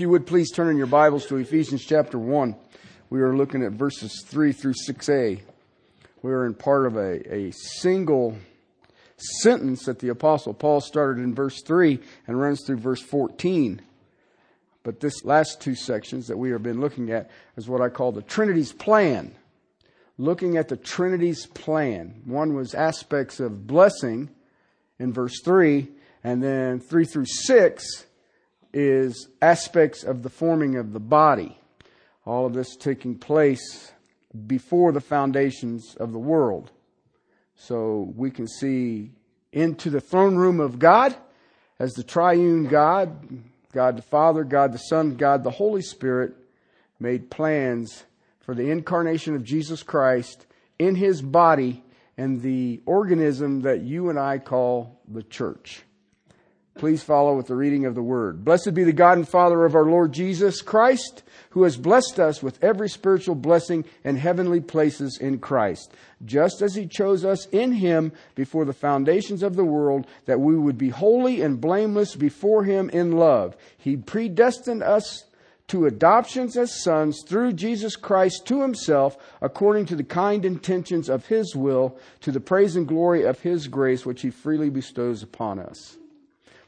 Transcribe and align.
If 0.00 0.02
you 0.04 0.08
would 0.08 0.26
please 0.26 0.50
turn 0.50 0.70
in 0.70 0.78
your 0.78 0.86
Bibles 0.86 1.26
to 1.26 1.36
Ephesians 1.36 1.84
chapter 1.84 2.18
1. 2.18 2.56
We 3.10 3.20
are 3.20 3.36
looking 3.36 3.62
at 3.62 3.72
verses 3.72 4.24
3 4.26 4.50
through 4.50 4.72
6a. 4.88 5.42
We 6.22 6.32
are 6.32 6.46
in 6.46 6.54
part 6.54 6.86
of 6.86 6.96
a, 6.96 7.30
a 7.30 7.50
single 7.50 8.34
sentence 9.42 9.84
that 9.84 9.98
the 9.98 10.08
Apostle 10.08 10.54
Paul 10.54 10.80
started 10.80 11.22
in 11.22 11.34
verse 11.34 11.60
3 11.60 11.98
and 12.26 12.40
runs 12.40 12.64
through 12.64 12.78
verse 12.78 13.02
14. 13.02 13.82
But 14.84 15.00
this 15.00 15.22
last 15.22 15.60
two 15.60 15.74
sections 15.74 16.28
that 16.28 16.38
we 16.38 16.48
have 16.52 16.62
been 16.62 16.80
looking 16.80 17.10
at 17.10 17.30
is 17.58 17.68
what 17.68 17.82
I 17.82 17.90
call 17.90 18.10
the 18.10 18.22
Trinity's 18.22 18.72
plan. 18.72 19.34
Looking 20.16 20.56
at 20.56 20.68
the 20.68 20.78
Trinity's 20.78 21.44
plan. 21.44 22.22
One 22.24 22.54
was 22.54 22.72
aspects 22.72 23.38
of 23.38 23.66
blessing 23.66 24.30
in 24.98 25.12
verse 25.12 25.42
3, 25.44 25.88
and 26.24 26.42
then 26.42 26.80
3 26.80 27.04
through 27.04 27.26
6 27.26 28.06
is 28.72 29.28
aspects 29.42 30.04
of 30.04 30.22
the 30.22 30.28
forming 30.28 30.76
of 30.76 30.92
the 30.92 31.00
body. 31.00 31.58
All 32.24 32.46
of 32.46 32.54
this 32.54 32.76
taking 32.76 33.18
place 33.18 33.92
before 34.46 34.92
the 34.92 35.00
foundations 35.00 35.96
of 35.96 36.12
the 36.12 36.18
world. 36.18 36.70
So 37.54 38.12
we 38.16 38.30
can 38.30 38.46
see 38.46 39.10
into 39.52 39.90
the 39.90 40.00
throne 40.00 40.36
room 40.36 40.60
of 40.60 40.78
God 40.78 41.14
as 41.78 41.92
the 41.92 42.04
triune 42.04 42.66
God, 42.66 43.42
God 43.72 43.96
the 43.96 44.02
Father, 44.02 44.44
God 44.44 44.72
the 44.72 44.78
Son, 44.78 45.16
God 45.16 45.44
the 45.44 45.50
Holy 45.50 45.82
Spirit 45.82 46.34
made 46.98 47.30
plans 47.30 48.04
for 48.40 48.54
the 48.54 48.70
incarnation 48.70 49.34
of 49.34 49.44
Jesus 49.44 49.82
Christ 49.82 50.46
in 50.78 50.94
his 50.94 51.22
body 51.22 51.82
and 52.16 52.42
the 52.42 52.80
organism 52.84 53.62
that 53.62 53.82
you 53.82 54.10
and 54.10 54.18
I 54.18 54.38
call 54.38 55.00
the 55.08 55.22
church. 55.22 55.82
Please 56.78 57.02
follow 57.02 57.36
with 57.36 57.48
the 57.48 57.56
reading 57.56 57.84
of 57.84 57.94
the 57.94 58.02
word. 58.02 58.44
Blessed 58.44 58.72
be 58.74 58.84
the 58.84 58.92
God 58.92 59.18
and 59.18 59.28
Father 59.28 59.64
of 59.64 59.74
our 59.74 59.84
Lord 59.84 60.12
Jesus 60.12 60.62
Christ, 60.62 61.22
who 61.50 61.64
has 61.64 61.76
blessed 61.76 62.18
us 62.18 62.42
with 62.42 62.62
every 62.62 62.88
spiritual 62.88 63.34
blessing 63.34 63.84
in 64.04 64.16
heavenly 64.16 64.60
places 64.60 65.18
in 65.20 65.40
Christ, 65.40 65.92
just 66.24 66.62
as 66.62 66.74
he 66.74 66.86
chose 66.86 67.24
us 67.24 67.46
in 67.46 67.72
him 67.72 68.12
before 68.34 68.64
the 68.64 68.72
foundations 68.72 69.42
of 69.42 69.56
the 69.56 69.64
world, 69.64 70.06
that 70.26 70.40
we 70.40 70.56
would 70.56 70.78
be 70.78 70.88
holy 70.88 71.42
and 71.42 71.60
blameless 71.60 72.14
before 72.14 72.64
him 72.64 72.88
in 72.90 73.12
love. 73.12 73.56
He 73.76 73.96
predestined 73.96 74.82
us 74.82 75.24
to 75.66 75.86
adoptions 75.86 76.56
as 76.56 76.82
sons 76.82 77.22
through 77.28 77.52
Jesus 77.52 77.94
Christ 77.94 78.46
to 78.46 78.62
himself, 78.62 79.16
according 79.40 79.86
to 79.86 79.96
the 79.96 80.02
kind 80.02 80.44
intentions 80.44 81.08
of 81.08 81.26
his 81.26 81.54
will, 81.54 81.98
to 82.22 82.32
the 82.32 82.40
praise 82.40 82.74
and 82.74 82.88
glory 82.88 83.24
of 83.24 83.40
his 83.40 83.68
grace, 83.68 84.06
which 84.06 84.22
he 84.22 84.30
freely 84.30 84.70
bestows 84.70 85.22
upon 85.22 85.58
us. 85.58 85.96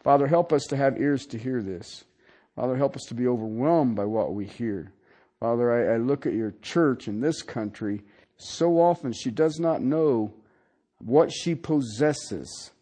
Father, 0.02 0.26
help 0.26 0.52
us 0.52 0.64
to 0.64 0.76
have 0.76 1.00
ears 1.00 1.26
to 1.26 1.38
hear 1.38 1.62
this. 1.62 2.04
Father, 2.56 2.76
help 2.76 2.96
us 2.96 3.04
to 3.08 3.14
be 3.14 3.26
overwhelmed 3.26 3.96
by 3.96 4.04
what 4.04 4.34
we 4.34 4.44
hear. 4.44 4.92
Father, 5.40 5.90
I, 5.90 5.94
I 5.94 5.96
look 5.98 6.26
at 6.26 6.34
your 6.34 6.54
church 6.62 7.08
in 7.08 7.20
this 7.20 7.42
country. 7.42 8.02
So 8.36 8.80
often 8.80 9.12
she 9.12 9.30
does 9.30 9.58
not 9.58 9.80
know 9.80 10.32
what 10.98 11.32
she 11.32 11.54
possesses. 11.54 12.72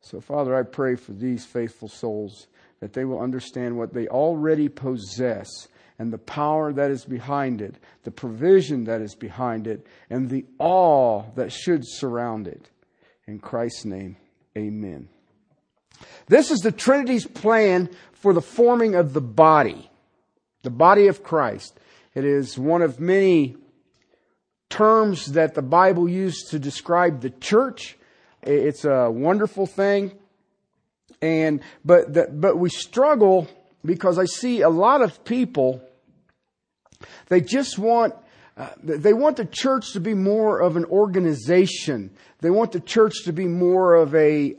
So, 0.00 0.20
Father, 0.20 0.54
I 0.54 0.62
pray 0.62 0.94
for 0.96 1.12
these 1.12 1.44
faithful 1.44 1.88
souls 1.88 2.46
that 2.80 2.92
they 2.92 3.04
will 3.04 3.20
understand 3.20 3.76
what 3.76 3.92
they 3.92 4.06
already 4.08 4.68
possess 4.68 5.48
and 5.98 6.12
the 6.12 6.18
power 6.18 6.72
that 6.72 6.90
is 6.90 7.04
behind 7.04 7.62
it, 7.62 7.76
the 8.04 8.10
provision 8.10 8.84
that 8.84 9.00
is 9.00 9.14
behind 9.14 9.66
it, 9.66 9.86
and 10.10 10.28
the 10.28 10.44
awe 10.58 11.24
that 11.34 11.50
should 11.50 11.82
surround 11.84 12.46
it. 12.46 12.68
In 13.26 13.38
Christ's 13.38 13.84
name, 13.84 14.16
amen. 14.56 15.08
This 16.28 16.50
is 16.50 16.60
the 16.60 16.72
Trinity's 16.72 17.26
plan 17.26 17.88
for 18.12 18.32
the 18.32 18.42
forming 18.42 18.94
of 18.94 19.12
the 19.12 19.20
body, 19.20 19.90
the 20.62 20.70
body 20.70 21.06
of 21.06 21.22
Christ. 21.22 21.78
It 22.14 22.24
is 22.24 22.58
one 22.58 22.82
of 22.82 22.98
many 22.98 23.56
terms 24.68 25.32
that 25.32 25.54
the 25.54 25.62
Bible 25.62 26.08
used 26.08 26.50
to 26.50 26.58
describe 26.58 27.20
the 27.20 27.30
church. 27.30 27.96
It's 28.42 28.84
a 28.84 29.10
wonderful 29.10 29.66
thing. 29.66 30.12
And, 31.22 31.60
but, 31.84 32.12
the, 32.12 32.28
but 32.30 32.58
we 32.58 32.70
struggle 32.70 33.48
because 33.84 34.18
I 34.18 34.24
see 34.24 34.62
a 34.62 34.68
lot 34.68 35.02
of 35.02 35.24
people, 35.24 35.80
they 37.28 37.40
just 37.40 37.78
want, 37.78 38.14
uh, 38.56 38.70
they 38.82 39.12
want 39.12 39.36
the 39.36 39.44
church 39.44 39.92
to 39.92 40.00
be 40.00 40.14
more 40.14 40.60
of 40.60 40.76
an 40.76 40.84
organization. 40.86 42.10
They 42.40 42.50
want 42.50 42.72
the 42.72 42.80
church 42.80 43.24
to 43.24 43.32
be 43.32 43.46
more 43.46 43.94
of 43.94 44.14
a, 44.14 44.56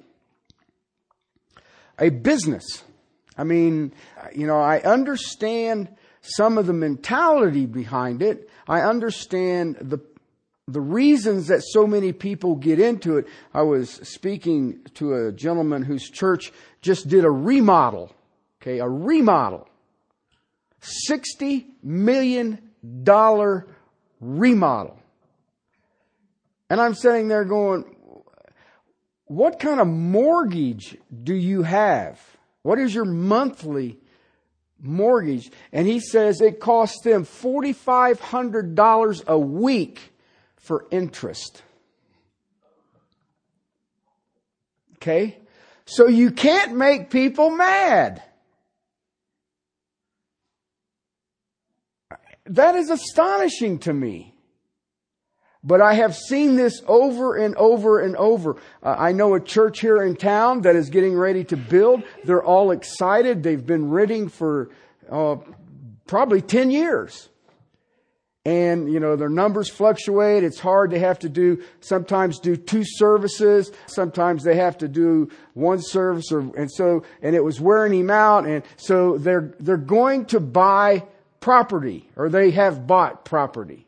a 1.99 2.09
business. 2.09 2.83
I 3.37 3.43
mean, 3.43 3.93
you 4.33 4.47
know, 4.47 4.59
I 4.59 4.79
understand 4.81 5.89
some 6.21 6.57
of 6.57 6.67
the 6.67 6.73
mentality 6.73 7.65
behind 7.65 8.21
it. 8.21 8.49
I 8.67 8.81
understand 8.81 9.77
the 9.81 9.99
the 10.67 10.81
reasons 10.81 11.47
that 11.47 11.63
so 11.63 11.87
many 11.87 12.11
people 12.11 12.55
get 12.55 12.79
into 12.79 13.17
it. 13.17 13.27
I 13.53 13.61
was 13.61 13.89
speaking 13.89 14.81
to 14.95 15.13
a 15.13 15.31
gentleman 15.31 15.83
whose 15.83 16.09
church 16.09 16.51
just 16.81 17.07
did 17.07 17.23
a 17.23 17.31
remodel. 17.31 18.13
Okay, 18.61 18.79
a 18.79 18.87
remodel. 18.87 19.67
$60 21.09 21.65
million 21.83 22.59
remodel. 24.19 24.99
And 26.69 26.81
I'm 26.81 26.93
sitting 26.95 27.29
there 27.29 27.45
going, 27.45 27.95
what 29.27 29.59
kind 29.59 29.79
of 29.79 29.87
mortgage 29.87 30.97
do 31.23 31.35
you 31.35 31.61
have? 31.63 32.19
What 32.63 32.79
is 32.79 32.95
your 32.95 33.05
monthly 33.05 33.99
mortgage? 34.79 35.51
And 35.71 35.87
he 35.87 35.99
says 35.99 36.41
it 36.41 36.59
costs 36.59 37.01
them 37.03 37.25
$4,500 37.25 39.25
a 39.25 39.39
week 39.39 40.13
for 40.57 40.85
interest. 40.91 41.63
Okay? 44.95 45.37
So 45.85 46.07
you 46.07 46.31
can't 46.31 46.75
make 46.75 47.09
people 47.09 47.49
mad. 47.49 48.21
That 52.45 52.75
is 52.75 52.89
astonishing 52.89 53.79
to 53.79 53.93
me. 53.93 54.36
But 55.67 55.81
I 55.81 55.95
have 55.95 56.15
seen 56.15 56.55
this 56.55 56.81
over 56.87 57.35
and 57.35 57.53
over 57.55 57.99
and 57.99 58.15
over. 58.15 58.55
Uh, 58.81 58.95
I 58.97 59.11
know 59.11 59.35
a 59.35 59.41
church 59.41 59.81
here 59.81 60.01
in 60.01 60.15
town 60.15 60.61
that 60.61 60.77
is 60.77 60.89
getting 60.89 61.13
ready 61.13 61.43
to 61.43 61.57
build. 61.57 62.03
They're 62.23 62.43
all 62.43 62.71
excited. 62.71 63.43
They've 63.43 63.65
been 63.65 63.89
renting 63.89 64.29
for 64.29 64.69
uh, 65.11 65.35
probably 66.07 66.41
10 66.41 66.71
years. 66.71 67.27
And, 68.45 68.89
you 68.89 69.01
know, 69.01 69.17
their 69.17 69.27
numbers 69.27 69.69
fluctuate. 69.69 70.45
It's 70.45 70.57
hard. 70.57 70.89
They 70.89 70.99
have 70.99 71.19
to 71.19 71.27
do, 71.27 71.61
sometimes 71.81 72.39
do 72.39 72.55
two 72.55 72.83
services. 72.85 73.73
Sometimes 73.87 74.45
they 74.45 74.55
have 74.55 74.77
to 74.77 74.87
do 74.87 75.29
one 75.53 75.81
service 75.81 76.31
or, 76.31 76.39
and 76.55 76.71
so, 76.71 77.03
and 77.21 77.35
it 77.35 77.43
was 77.43 77.59
wearing 77.59 77.93
him 77.93 78.09
out. 78.09 78.45
And 78.45 78.63
so 78.77 79.17
they're, 79.17 79.53
they're 79.59 79.75
going 79.75 80.27
to 80.27 80.39
buy 80.39 81.03
property 81.41 82.09
or 82.15 82.29
they 82.29 82.51
have 82.51 82.87
bought 82.87 83.25
property. 83.25 83.86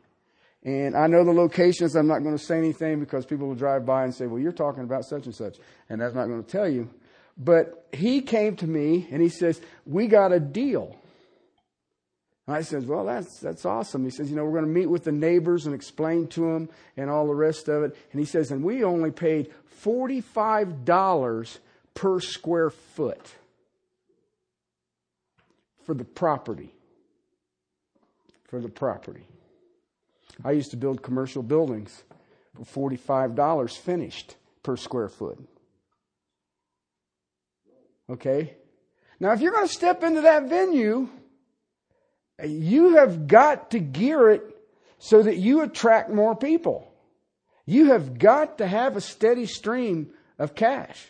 And 0.62 0.94
I 0.94 1.06
know 1.06 1.24
the 1.24 1.32
locations. 1.32 1.96
I'm 1.96 2.06
not 2.06 2.22
going 2.22 2.36
to 2.36 2.42
say 2.42 2.58
anything 2.58 3.00
because 3.00 3.24
people 3.24 3.48
will 3.48 3.54
drive 3.54 3.86
by 3.86 4.04
and 4.04 4.14
say, 4.14 4.26
well, 4.26 4.38
you're 4.38 4.52
talking 4.52 4.82
about 4.82 5.04
such 5.04 5.24
and 5.24 5.34
such. 5.34 5.56
And 5.88 6.00
that's 6.00 6.14
not 6.14 6.26
going 6.26 6.42
to 6.42 6.50
tell 6.50 6.68
you. 6.68 6.90
But 7.38 7.86
he 7.92 8.20
came 8.20 8.56
to 8.56 8.66
me 8.66 9.08
and 9.10 9.22
he 9.22 9.30
says, 9.30 9.60
we 9.86 10.06
got 10.06 10.32
a 10.32 10.40
deal. 10.40 10.96
And 12.46 12.56
I 12.56 12.60
says, 12.62 12.84
well, 12.84 13.06
that's, 13.06 13.38
that's 13.38 13.64
awesome. 13.64 14.04
He 14.04 14.10
says, 14.10 14.28
you 14.28 14.36
know, 14.36 14.44
we're 14.44 14.60
going 14.60 14.64
to 14.64 14.80
meet 14.80 14.90
with 14.90 15.04
the 15.04 15.12
neighbors 15.12 15.64
and 15.66 15.74
explain 15.74 16.26
to 16.28 16.40
them 16.40 16.68
and 16.96 17.08
all 17.08 17.26
the 17.26 17.34
rest 17.34 17.68
of 17.68 17.82
it. 17.84 17.96
And 18.12 18.20
he 18.20 18.26
says, 18.26 18.50
and 18.50 18.62
we 18.62 18.84
only 18.84 19.10
paid 19.10 19.50
$45 19.82 21.58
per 21.94 22.20
square 22.20 22.70
foot 22.70 23.34
for 25.86 25.94
the 25.94 26.04
property. 26.04 26.74
For 28.48 28.60
the 28.60 28.68
property. 28.68 29.24
I 30.44 30.52
used 30.52 30.70
to 30.70 30.76
build 30.76 31.02
commercial 31.02 31.42
buildings 31.42 32.02
for 32.64 32.90
$45 32.90 33.76
finished 33.76 34.36
per 34.62 34.76
square 34.76 35.08
foot. 35.08 35.38
Okay? 38.08 38.56
Now, 39.18 39.32
if 39.32 39.40
you're 39.40 39.52
going 39.52 39.66
to 39.66 39.72
step 39.72 40.02
into 40.02 40.22
that 40.22 40.48
venue, 40.48 41.08
you 42.44 42.96
have 42.96 43.26
got 43.26 43.70
to 43.72 43.78
gear 43.78 44.30
it 44.30 44.42
so 44.98 45.22
that 45.22 45.36
you 45.36 45.62
attract 45.62 46.10
more 46.10 46.34
people. 46.34 46.92
You 47.66 47.92
have 47.92 48.18
got 48.18 48.58
to 48.58 48.66
have 48.66 48.96
a 48.96 49.00
steady 49.00 49.46
stream 49.46 50.10
of 50.38 50.54
cash. 50.54 51.06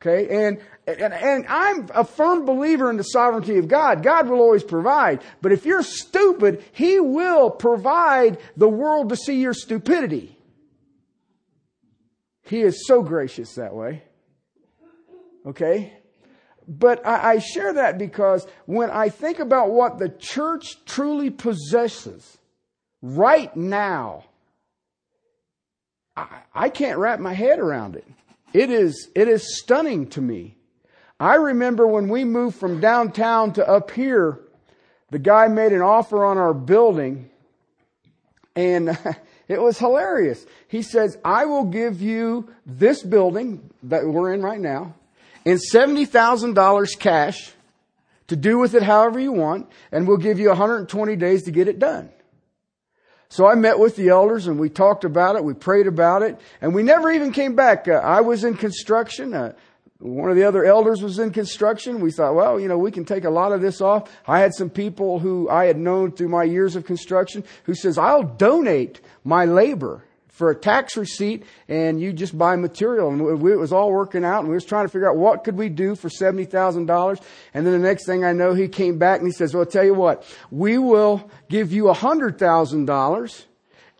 Okay, 0.00 0.46
and, 0.46 0.58
and, 0.86 1.12
and 1.12 1.46
I'm 1.46 1.88
a 1.94 2.04
firm 2.04 2.46
believer 2.46 2.88
in 2.88 2.96
the 2.96 3.02
sovereignty 3.02 3.58
of 3.58 3.68
God. 3.68 4.02
God 4.02 4.28
will 4.28 4.38
always 4.38 4.64
provide. 4.64 5.22
But 5.42 5.52
if 5.52 5.66
you're 5.66 5.82
stupid, 5.82 6.64
He 6.72 6.98
will 6.98 7.50
provide 7.50 8.38
the 8.56 8.68
world 8.68 9.10
to 9.10 9.16
see 9.16 9.40
your 9.40 9.52
stupidity. 9.52 10.38
He 12.42 12.62
is 12.62 12.86
so 12.86 13.02
gracious 13.02 13.54
that 13.56 13.74
way. 13.74 14.02
Okay? 15.44 16.00
but 16.70 17.04
I, 17.04 17.32
I 17.32 17.38
share 17.40 17.72
that 17.74 17.98
because 17.98 18.46
when 18.66 18.90
I 18.90 19.08
think 19.08 19.40
about 19.40 19.72
what 19.72 19.98
the 19.98 20.08
church 20.08 20.76
truly 20.84 21.28
possesses 21.28 22.38
right 23.02 23.54
now, 23.56 24.24
I, 26.16 26.42
I 26.54 26.68
can't 26.68 26.98
wrap 26.98 27.18
my 27.18 27.32
head 27.32 27.58
around 27.58 27.96
it. 27.96 28.06
It 28.52 28.70
is, 28.70 29.08
it 29.14 29.28
is 29.28 29.58
stunning 29.58 30.08
to 30.10 30.20
me. 30.20 30.56
I 31.18 31.34
remember 31.36 31.86
when 31.86 32.08
we 32.08 32.24
moved 32.24 32.56
from 32.56 32.80
downtown 32.80 33.52
to 33.54 33.68
up 33.68 33.90
here, 33.90 34.40
the 35.10 35.18
guy 35.18 35.48
made 35.48 35.72
an 35.72 35.82
offer 35.82 36.24
on 36.24 36.38
our 36.38 36.54
building 36.54 37.30
and 38.56 38.98
it 39.48 39.60
was 39.60 39.78
hilarious. 39.78 40.44
He 40.68 40.82
says, 40.82 41.18
I 41.24 41.44
will 41.44 41.64
give 41.64 42.00
you 42.00 42.52
this 42.66 43.02
building 43.02 43.70
that 43.84 44.04
we're 44.06 44.32
in 44.32 44.42
right 44.42 44.60
now 44.60 44.94
and 45.44 45.58
$70,000 45.72 46.98
cash 46.98 47.52
to 48.28 48.36
do 48.36 48.58
with 48.58 48.74
it 48.74 48.82
however 48.82 49.18
you 49.18 49.32
want, 49.32 49.68
and 49.90 50.06
we'll 50.06 50.16
give 50.16 50.38
you 50.38 50.48
120 50.48 51.16
days 51.16 51.42
to 51.44 51.50
get 51.50 51.66
it 51.66 51.78
done. 51.78 52.10
So 53.30 53.46
I 53.46 53.54
met 53.54 53.78
with 53.78 53.94
the 53.94 54.08
elders 54.08 54.48
and 54.48 54.58
we 54.58 54.68
talked 54.68 55.04
about 55.04 55.36
it, 55.36 55.44
we 55.44 55.54
prayed 55.54 55.86
about 55.86 56.22
it, 56.22 56.38
and 56.60 56.74
we 56.74 56.82
never 56.82 57.12
even 57.12 57.32
came 57.32 57.54
back. 57.54 57.86
Uh, 57.86 57.92
I 57.92 58.20
was 58.22 58.42
in 58.42 58.54
construction. 58.54 59.32
Uh, 59.32 59.52
one 60.00 60.30
of 60.30 60.36
the 60.36 60.42
other 60.44 60.64
elders 60.64 61.00
was 61.00 61.20
in 61.20 61.30
construction. 61.30 62.00
We 62.00 62.10
thought, 62.10 62.34
well, 62.34 62.58
you 62.58 62.66
know, 62.66 62.76
we 62.76 62.90
can 62.90 63.04
take 63.04 63.24
a 63.24 63.30
lot 63.30 63.52
of 63.52 63.60
this 63.60 63.80
off. 63.80 64.10
I 64.26 64.40
had 64.40 64.52
some 64.52 64.68
people 64.68 65.20
who 65.20 65.48
I 65.48 65.66
had 65.66 65.76
known 65.76 66.10
through 66.10 66.30
my 66.30 66.42
years 66.42 66.74
of 66.74 66.84
construction 66.84 67.44
who 67.64 67.74
says, 67.74 67.98
I'll 67.98 68.24
donate 68.24 69.00
my 69.22 69.44
labor 69.44 70.04
for 70.40 70.50
a 70.50 70.54
tax 70.54 70.96
receipt 70.96 71.44
and 71.68 72.00
you 72.00 72.14
just 72.14 72.36
buy 72.36 72.56
material. 72.56 73.10
And 73.10 73.20
it 73.20 73.56
was 73.58 73.74
all 73.74 73.92
working 73.92 74.24
out 74.24 74.40
and 74.40 74.48
we 74.48 74.54
was 74.54 74.64
trying 74.64 74.86
to 74.86 74.88
figure 74.88 75.06
out 75.06 75.18
what 75.18 75.44
could 75.44 75.58
we 75.58 75.68
do 75.68 75.94
for 75.94 76.08
$70,000. 76.08 77.22
And 77.52 77.66
then 77.66 77.74
the 77.74 77.78
next 77.78 78.06
thing 78.06 78.24
I 78.24 78.32
know, 78.32 78.54
he 78.54 78.66
came 78.66 78.96
back 78.96 79.18
and 79.18 79.28
he 79.28 79.32
says, 79.32 79.52
well, 79.52 79.64
I'll 79.64 79.70
tell 79.70 79.84
you 79.84 79.92
what, 79.92 80.24
we 80.50 80.78
will 80.78 81.30
give 81.50 81.72
you 81.72 81.84
$100,000 81.84 83.44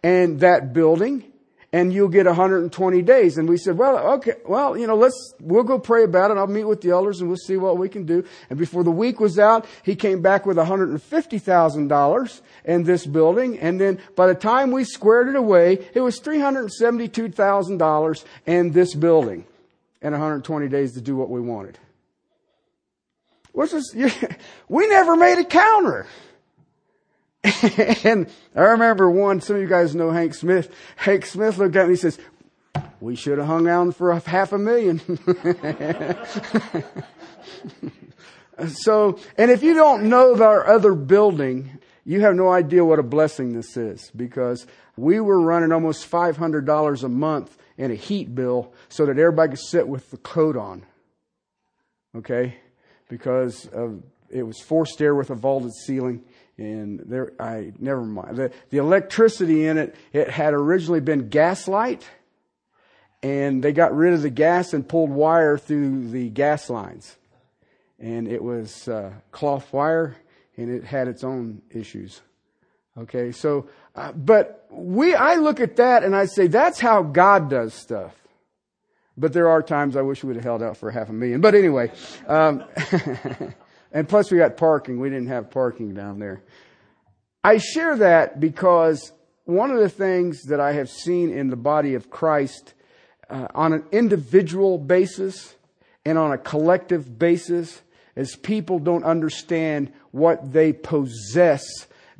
and 0.03 0.41
that 0.41 0.73
building 0.73 1.30
and 1.73 1.93
you'll 1.93 2.09
get 2.09 2.27
120 2.27 3.03
days. 3.03 3.39
And 3.39 3.49
we 3.49 3.57
said, 3.57 3.79
well, 3.79 3.97
okay, 4.15 4.33
well, 4.45 4.77
you 4.77 4.89
know, 4.89 4.97
let's, 4.97 5.35
we'll 5.41 5.63
go 5.63 5.79
pray 5.79 6.03
about 6.03 6.33
it. 6.33 6.37
I'll 6.37 6.49
meet 6.49 6.65
with 6.65 6.81
the 6.81 6.91
elders 6.91 7.21
and 7.21 7.29
we'll 7.29 7.37
see 7.37 7.57
what 7.57 7.79
we 7.79 7.89
can 7.89 8.05
do. 8.05 8.25
And 8.49 8.59
before 8.59 8.83
the 8.83 8.91
week 8.91 9.21
was 9.21 9.39
out, 9.39 9.67
he 9.85 9.95
came 9.95 10.21
back 10.21 10.47
with 10.47 10.57
$150,000 10.57 12.41
in 12.65 12.83
this 12.83 13.07
building. 13.07 13.61
And 13.61 13.81
then 13.81 14.01
by 14.17 14.27
the 14.27 14.35
time 14.35 14.73
we 14.73 14.83
squared 14.85 15.29
it 15.29 15.37
away, 15.37 15.87
it 15.95 16.01
was 16.01 16.19
$372,000 16.21 18.25
in 18.47 18.73
this 18.73 18.95
building 18.95 19.45
and 20.03 20.13
120 20.13 20.69
days 20.69 20.95
to 20.95 21.01
do 21.01 21.15
what 21.15 21.31
we 21.31 21.41
wanted. 21.41 21.79
What's 23.53 23.71
this? 23.73 23.95
We 24.69 24.87
never 24.87 25.17
made 25.17 25.39
a 25.39 25.45
counter. 25.45 26.07
and 28.05 28.29
I 28.55 28.61
remember 28.63 29.11
one, 29.11 29.41
some 29.41 29.57
of 29.57 29.63
you 29.63 29.69
guys 29.69 29.95
know 29.95 30.11
Hank 30.11 30.35
Smith. 30.35 30.75
Hank 30.97 31.25
Smith 31.25 31.57
looked 31.59 31.77
at 31.77 31.87
me 31.87 31.93
and 31.93 31.99
says, 31.99 32.19
we 33.01 33.17
should 33.17 33.39
have 33.39 33.47
hung 33.47 33.67
out 33.67 33.97
for 33.97 34.11
a 34.11 34.21
half 34.21 34.53
a 34.53 34.59
million. 34.59 35.01
so, 38.69 39.19
and 39.39 39.51
if 39.51 39.63
you 39.63 39.75
don't 39.75 40.09
know 40.09 40.41
our 40.43 40.67
other 40.67 40.95
building, 40.95 41.79
you 42.05 42.21
have 42.21 42.35
no 42.35 42.51
idea 42.51 42.85
what 42.85 42.99
a 42.99 43.03
blessing 43.03 43.55
this 43.55 43.77
is 43.77 44.11
because 44.15 44.67
we 44.97 45.21
were 45.21 45.41
running 45.41 45.73
almost 45.73 46.11
$500 46.11 47.03
a 47.03 47.09
month 47.09 47.57
in 47.79 47.91
a 47.91 47.95
heat 47.95 48.35
bill 48.35 48.73
so 48.91 49.07
that 49.07 49.19
everybody 49.19 49.53
could 49.53 49.61
sit 49.61 49.89
with 49.89 50.11
the 50.11 50.19
coat 50.19 50.57
on. 50.57 50.85
Okay? 52.15 52.57
Because 53.09 53.67
of, 53.69 54.03
it 54.29 54.43
was 54.43 54.61
forced 54.61 55.01
air 55.01 55.15
with 55.15 55.31
a 55.31 55.35
vaulted 55.35 55.73
ceiling 55.73 56.23
and 56.61 57.01
there 57.07 57.33
I 57.41 57.73
never 57.79 58.03
mind. 58.03 58.37
The 58.37 58.53
the 58.69 58.79
electricity 58.79 59.67
in 59.67 59.79
it 59.79 59.97
it 60.13 60.29
had 60.29 60.53
originally 60.53 61.01
been 61.01 61.29
gaslight 61.29 62.07
and 63.23 63.65
they 63.65 63.73
got 63.73 63.97
rid 63.97 64.13
of 64.13 64.23
the 64.23 64.31
gas 64.31 64.73
and 64.73 64.87
pulled 64.87 65.11
wire 65.11 65.59
through 65.59 66.09
the 66.09 66.29
gas 66.29 66.71
lines. 66.71 67.17
And 67.99 68.29
it 68.29 68.43
was 68.43 68.89
uh, 68.89 69.13
cloth 69.31 69.73
wire 69.73 70.17
and 70.57 70.71
it 70.71 70.85
had 70.85 71.09
its 71.09 71.25
own 71.25 71.63
issues. 71.71 72.21
Okay 72.97 73.33
so 73.33 73.69
uh, 73.97 74.13
but 74.13 74.67
we 74.71 75.15
I 75.15 75.37
look 75.37 75.61
at 75.61 75.77
that 75.77 76.05
and 76.05 76.15
I 76.15 76.27
say 76.27 76.47
that's 76.47 76.79
how 76.79 77.03
God 77.03 77.49
does 77.49 77.73
stuff. 77.73 78.15
But 79.17 79.33
there 79.33 79.49
are 79.49 79.63
times 79.63 79.97
I 79.97 80.03
wish 80.03 80.23
we 80.23 80.29
would 80.29 80.37
have 80.37 80.45
held 80.45 80.63
out 80.63 80.77
for 80.77 80.91
half 80.91 81.09
a 81.09 81.13
million. 81.13 81.41
But 81.41 81.55
anyway 81.55 81.91
um, 82.29 82.65
And 83.93 84.09
plus 84.09 84.31
we 84.31 84.39
got 84.39 84.57
parking. 84.57 85.01
We 85.01 85.11
didn't 85.11 85.29
have 85.29 85.51
parking 85.51 85.95
down 85.95 86.19
there. 86.19 86.43
I 87.43 87.59
share 87.59 87.97
that 87.97 88.39
because 88.39 89.13
one 89.45 89.71
of 89.71 89.79
the 89.79 89.89
things 89.89 90.43
that 90.45 90.61
I 90.61 90.73
have 90.73 90.89
seen 90.89 91.31
in 91.31 91.49
the 91.49 91.57
body 91.57 91.95
of 91.95 92.11
Christ 92.11 92.75
uh, 93.29 93.49
on 93.55 93.73
an 93.73 93.85
individual 93.91 94.79
basis 94.79 95.55
and 96.05 96.19
on 96.19 96.33
a 96.33 96.39
collective 96.39 97.19
basis 97.19 97.81
is 98.17 98.37
people 98.37 98.79
don't 98.79 99.05
understand 99.05 99.93
what 100.11 100.53
they 100.53 100.73
possess 100.73 101.65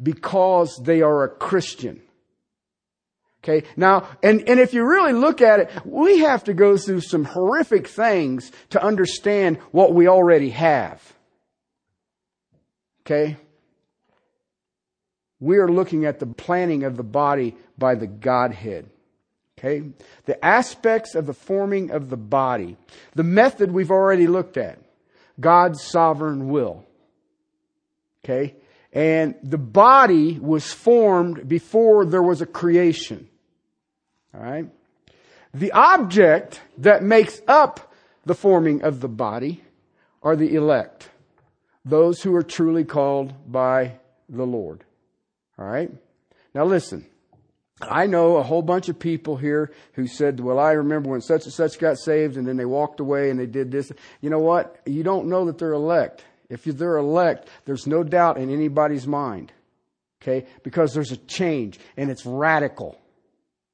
because 0.03 0.81
they 0.83 1.03
are 1.03 1.25
a 1.25 1.29
Christian. 1.29 2.01
Okay. 3.43 3.67
Now, 3.77 4.09
and, 4.23 4.47
and 4.49 4.61
if 4.61 4.75
you 4.75 4.85
really 4.85 5.13
look 5.15 5.41
at 5.41 5.61
it, 5.61 5.71
we 5.85 6.19
have 6.19 6.45
to 6.45 6.55
go 6.55 6.77
through 6.77 7.01
some 7.01 7.25
horrific 7.25 7.89
things 7.89 8.53
to 8.71 8.83
understand 8.83 9.57
what 9.71 9.95
we 9.95 10.09
already 10.09 10.51
have. 10.51 11.03
Okay? 13.11 13.37
We 15.41 15.59
are 15.59 15.69
looking 15.69 16.05
at 16.05 16.21
the 16.21 16.27
planning 16.27 16.85
of 16.85 16.97
the 16.97 17.03
body 17.03 17.57
by 17.77 17.97
the 17.97 18.07
Godhead. 18.07 18.89
Okay? 19.59 19.83
The 20.27 20.43
aspects 20.45 21.17
of 21.17 21.27
the 21.27 21.35
forming 21.35 21.91
of 21.91 22.09
the 22.09 22.17
body. 22.17 22.77
The 23.17 23.25
method 23.25 23.73
we've 23.73 23.91
already 23.91 24.29
looked 24.29 24.57
at. 24.57 24.79
God's 25.41 25.83
sovereign 25.83 26.51
will. 26.51 26.85
Okay? 28.25 28.55
And 28.93 29.35
the 29.43 29.59
body 29.59 30.39
was 30.39 30.73
formed 30.73 31.49
before 31.49 32.05
there 32.05 32.23
was 32.23 32.41
a 32.43 32.47
creation. 32.47 33.29
Alright? 34.33 34.69
The 35.53 35.73
object 35.73 36.61
that 36.79 37.03
makes 37.03 37.41
up 37.49 37.93
the 38.25 38.35
forming 38.35 38.83
of 38.83 39.01
the 39.01 39.09
body 39.09 39.65
are 40.23 40.37
the 40.37 40.55
elect 40.55 41.09
those 41.85 42.23
who 42.23 42.35
are 42.35 42.43
truly 42.43 42.85
called 42.85 43.33
by 43.51 43.99
the 44.29 44.47
Lord. 44.47 44.85
All 45.59 45.67
right? 45.67 45.91
Now 46.55 46.65
listen. 46.65 47.07
I 47.83 48.07
know 48.07 48.37
a 48.37 48.43
whole 48.43 48.63
bunch 48.63 48.89
of 48.91 48.99
people 48.99 49.37
here 49.37 49.73
who 49.95 50.07
said, 50.07 50.39
well, 50.41 50.59
I 50.59 50.73
remember 50.73 51.11
when 51.11 51.23
such 51.23 51.45
and 51.45 51.53
such 51.53 51.79
got 51.79 51.97
saved 51.97 52.37
and 52.37 52.47
then 52.47 52.59
they 52.59 52.67
walked 52.67 53.01
away 53.01 53.31
and 53.31 53.41
they 53.41 53.47
did 53.47 53.71
this. 53.71 53.91
You 54.21 54.29
know 54.29 54.39
what? 54.39 54.81
You 54.85 55.03
don't 55.03 55.29
know 55.29 55.47
that 55.47 55.57
they're 55.59 55.73
elect. 55.73 56.25
If 56.51 56.65
they're 56.65 56.99
elect, 56.99 57.49
there's 57.65 57.87
no 57.87 58.03
doubt 58.03 58.37
in 58.37 58.51
anybody's 58.51 59.07
mind. 59.07 59.53
Okay? 60.21 60.47
Because 60.63 60.93
there's 60.93 61.13
a 61.13 61.17
change 61.17 61.79
and 61.97 62.11
it's 62.11 62.27
radical. 62.27 63.01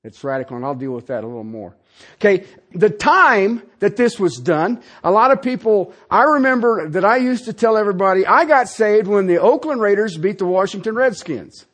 It's 0.04 0.22
radical 0.22 0.56
and 0.56 0.64
I'll 0.64 0.76
deal 0.76 0.92
with 0.92 1.08
that 1.08 1.24
a 1.24 1.26
little 1.26 1.42
more. 1.42 1.76
Okay, 2.16 2.46
the 2.72 2.90
time 2.90 3.62
that 3.80 3.96
this 3.96 4.18
was 4.18 4.36
done, 4.36 4.82
a 5.04 5.10
lot 5.10 5.30
of 5.30 5.42
people, 5.42 5.92
I 6.10 6.24
remember 6.24 6.88
that 6.88 7.04
I 7.04 7.16
used 7.16 7.44
to 7.44 7.52
tell 7.52 7.76
everybody, 7.76 8.26
I 8.26 8.44
got 8.44 8.68
saved 8.68 9.06
when 9.06 9.26
the 9.26 9.38
Oakland 9.38 9.80
Raiders 9.80 10.16
beat 10.16 10.38
the 10.38 10.46
Washington 10.46 10.94
Redskins. 10.94 11.66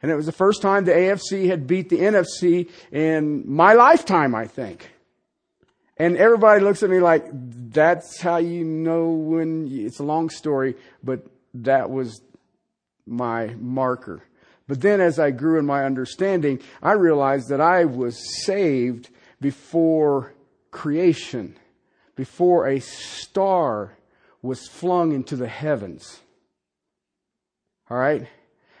And 0.00 0.10
it 0.10 0.14
was 0.14 0.26
the 0.26 0.32
first 0.32 0.62
time 0.62 0.84
the 0.84 0.92
AFC 0.92 1.48
had 1.48 1.66
beat 1.66 1.88
the 1.88 1.98
NFC 1.98 2.70
in 2.92 3.50
my 3.50 3.72
lifetime, 3.72 4.34
I 4.34 4.46
think. 4.46 4.90
And 5.96 6.16
everybody 6.16 6.60
looks 6.60 6.84
at 6.84 6.90
me 6.90 7.00
like, 7.00 7.26
that's 7.32 8.20
how 8.20 8.36
you 8.36 8.64
know 8.64 9.08
when, 9.08 9.66
you, 9.66 9.86
it's 9.86 9.98
a 9.98 10.04
long 10.04 10.30
story, 10.30 10.76
but 11.02 11.26
that 11.54 11.90
was 11.90 12.22
my 13.04 13.54
marker. 13.58 14.22
But 14.68 14.80
then 14.80 15.00
as 15.00 15.18
I 15.18 15.32
grew 15.32 15.58
in 15.58 15.66
my 15.66 15.84
understanding, 15.84 16.60
I 16.80 16.92
realized 16.92 17.48
that 17.48 17.60
I 17.60 17.86
was 17.86 18.44
saved 18.44 19.08
before 19.40 20.34
creation, 20.70 21.56
before 22.16 22.68
a 22.68 22.80
star 22.80 23.96
was 24.42 24.66
flung 24.68 25.12
into 25.12 25.36
the 25.36 25.48
heavens. 25.48 26.20
All 27.90 27.98
right? 27.98 28.26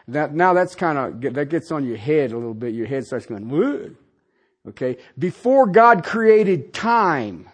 That, 0.08 0.34
now 0.34 0.54
that's 0.54 0.74
kind 0.74 0.98
of, 0.98 1.34
that 1.34 1.50
gets 1.50 1.70
on 1.70 1.86
your 1.86 1.96
head 1.96 2.32
a 2.32 2.36
little 2.36 2.54
bit. 2.54 2.74
Your 2.74 2.86
head 2.86 3.04
starts 3.04 3.26
going, 3.26 3.48
Whoa. 3.48 3.90
Okay? 4.68 4.98
Before 5.18 5.66
God 5.66 6.04
created 6.04 6.72
time, 6.72 7.48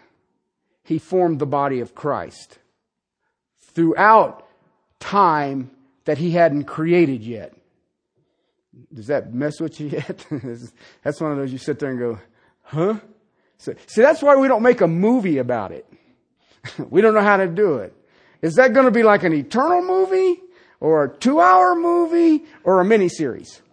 He 0.83 0.99
formed 0.99 1.39
the 1.39 1.45
body 1.45 1.79
of 1.79 1.95
Christ. 1.95 2.59
Throughout 3.73 4.47
time 4.99 5.71
that 6.05 6.17
He 6.17 6.31
hadn't 6.31 6.63
created 6.63 7.23
yet. 7.23 7.53
Does 8.93 9.07
that 9.07 9.33
mess 9.33 9.59
with 9.59 9.79
you 9.79 9.87
yet? 9.87 10.25
that's 11.03 11.21
one 11.21 11.31
of 11.31 11.37
those 11.37 11.51
you 11.51 11.57
sit 11.57 11.79
there 11.79 11.89
and 11.89 11.99
go, 11.99 12.19
Huh? 12.65 12.99
So, 13.57 13.73
see, 13.87 14.01
that's 14.01 14.21
why 14.21 14.35
we 14.35 14.47
don't 14.47 14.63
make 14.63 14.81
a 14.81 14.87
movie 14.87 15.37
about 15.37 15.71
it. 15.71 15.85
we 16.89 17.01
don't 17.01 17.13
know 17.13 17.21
how 17.21 17.37
to 17.37 17.47
do 17.47 17.77
it. 17.77 17.93
Is 18.41 18.55
that 18.55 18.73
going 18.73 18.85
to 18.85 18.91
be 18.91 19.03
like 19.03 19.23
an 19.23 19.33
eternal 19.33 19.81
movie 19.81 20.41
or 20.79 21.05
a 21.05 21.09
two 21.09 21.39
hour 21.39 21.75
movie 21.75 22.43
or 22.63 22.81
a 22.81 22.83
miniseries? 22.83 23.61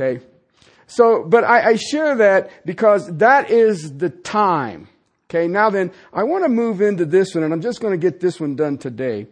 Okay. 0.00 0.24
So, 0.86 1.24
but 1.24 1.42
I, 1.42 1.70
I 1.70 1.74
share 1.74 2.14
that 2.18 2.64
because 2.64 3.16
that 3.16 3.50
is 3.50 3.96
the 3.96 4.10
time. 4.10 4.86
Okay. 5.28 5.48
Now 5.48 5.70
then, 5.70 5.90
I 6.12 6.22
want 6.22 6.44
to 6.44 6.48
move 6.48 6.80
into 6.80 7.04
this 7.04 7.34
one 7.34 7.42
and 7.42 7.52
I'm 7.52 7.60
just 7.60 7.80
going 7.80 7.90
to 7.90 7.98
get 7.98 8.20
this 8.20 8.38
one 8.38 8.54
done 8.54 8.78
today. 8.78 9.26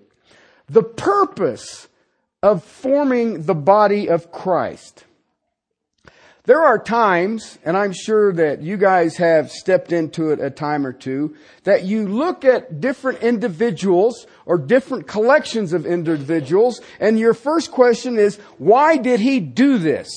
The 0.69 0.83
purpose 0.83 1.87
of 2.43 2.65
forming 2.65 3.45
the 3.45 3.55
body 3.55 4.09
of 4.09 4.33
Christ. 4.33 5.06
There 6.47 6.63
are 6.63 6.79
times, 6.79 7.59
and 7.65 7.77
I'm 7.77 7.93
sure 7.93 8.33
that 8.33 8.63
you 8.63 8.77
guys 8.77 9.17
have 9.17 9.51
stepped 9.51 9.91
into 9.91 10.31
it 10.31 10.39
a 10.39 10.49
time 10.49 10.87
or 10.87 10.93
two, 10.93 11.35
that 11.65 11.83
you 11.83 12.07
look 12.07 12.45
at 12.45 12.81
different 12.81 13.23
individuals 13.23 14.29
or 14.45 14.57
different 14.57 15.09
collections 15.09 15.73
of 15.73 15.85
individuals, 15.85 16.81
and 17.01 17.19
your 17.19 17.35
first 17.35 17.73
question 17.73 18.17
is, 18.17 18.37
why 18.59 18.97
did 18.97 19.19
he 19.19 19.41
do 19.41 19.79
this? 19.79 20.09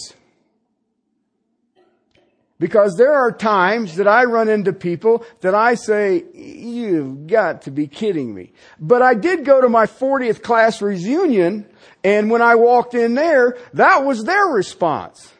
Because 2.59 2.95
there 2.95 3.13
are 3.13 3.31
times 3.31 3.95
that 3.95 4.07
I 4.07 4.25
run 4.25 4.49
into 4.49 4.71
people 4.71 5.25
that 5.41 5.55
I 5.55 5.73
say, 5.73 6.25
you've 6.35 7.25
got 7.25 7.63
to 7.63 7.71
be 7.71 7.87
kidding 7.87 8.35
me. 8.35 8.51
But 8.79 9.01
I 9.01 9.15
did 9.15 9.45
go 9.45 9.61
to 9.61 9.69
my 9.69 9.87
40th 9.87 10.43
class 10.43 10.79
reunion, 10.79 11.65
and 12.03 12.29
when 12.29 12.43
I 12.43 12.53
walked 12.53 12.93
in 12.93 13.15
there, 13.15 13.57
that 13.73 14.05
was 14.05 14.25
their 14.25 14.45
response. 14.45 15.33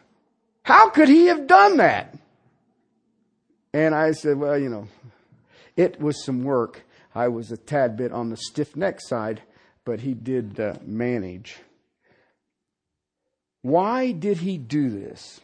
How 0.64 0.90
could 0.90 1.10
he 1.10 1.26
have 1.26 1.48
done 1.48 1.78
that? 1.78 2.18
And 3.74 3.94
I 3.94 4.12
said, 4.12 4.38
well, 4.38 4.58
you 4.58 4.70
know, 4.70 4.88
it 5.76 6.00
was 6.00 6.24
some 6.24 6.44
work. 6.44 6.84
I 7.14 7.28
was 7.28 7.52
a 7.52 7.58
tad 7.58 7.98
bit 7.98 8.12
on 8.12 8.30
the 8.30 8.38
stiff 8.38 8.76
neck 8.76 9.00
side, 9.02 9.42
but 9.86 10.02
he 10.02 10.14
did 10.14 10.60
uh, 10.60 10.76
manage. 10.86 11.58
Why 13.62 14.12
did 14.12 14.38
he 14.38 14.58
do 14.58 14.90
this? 14.90 15.42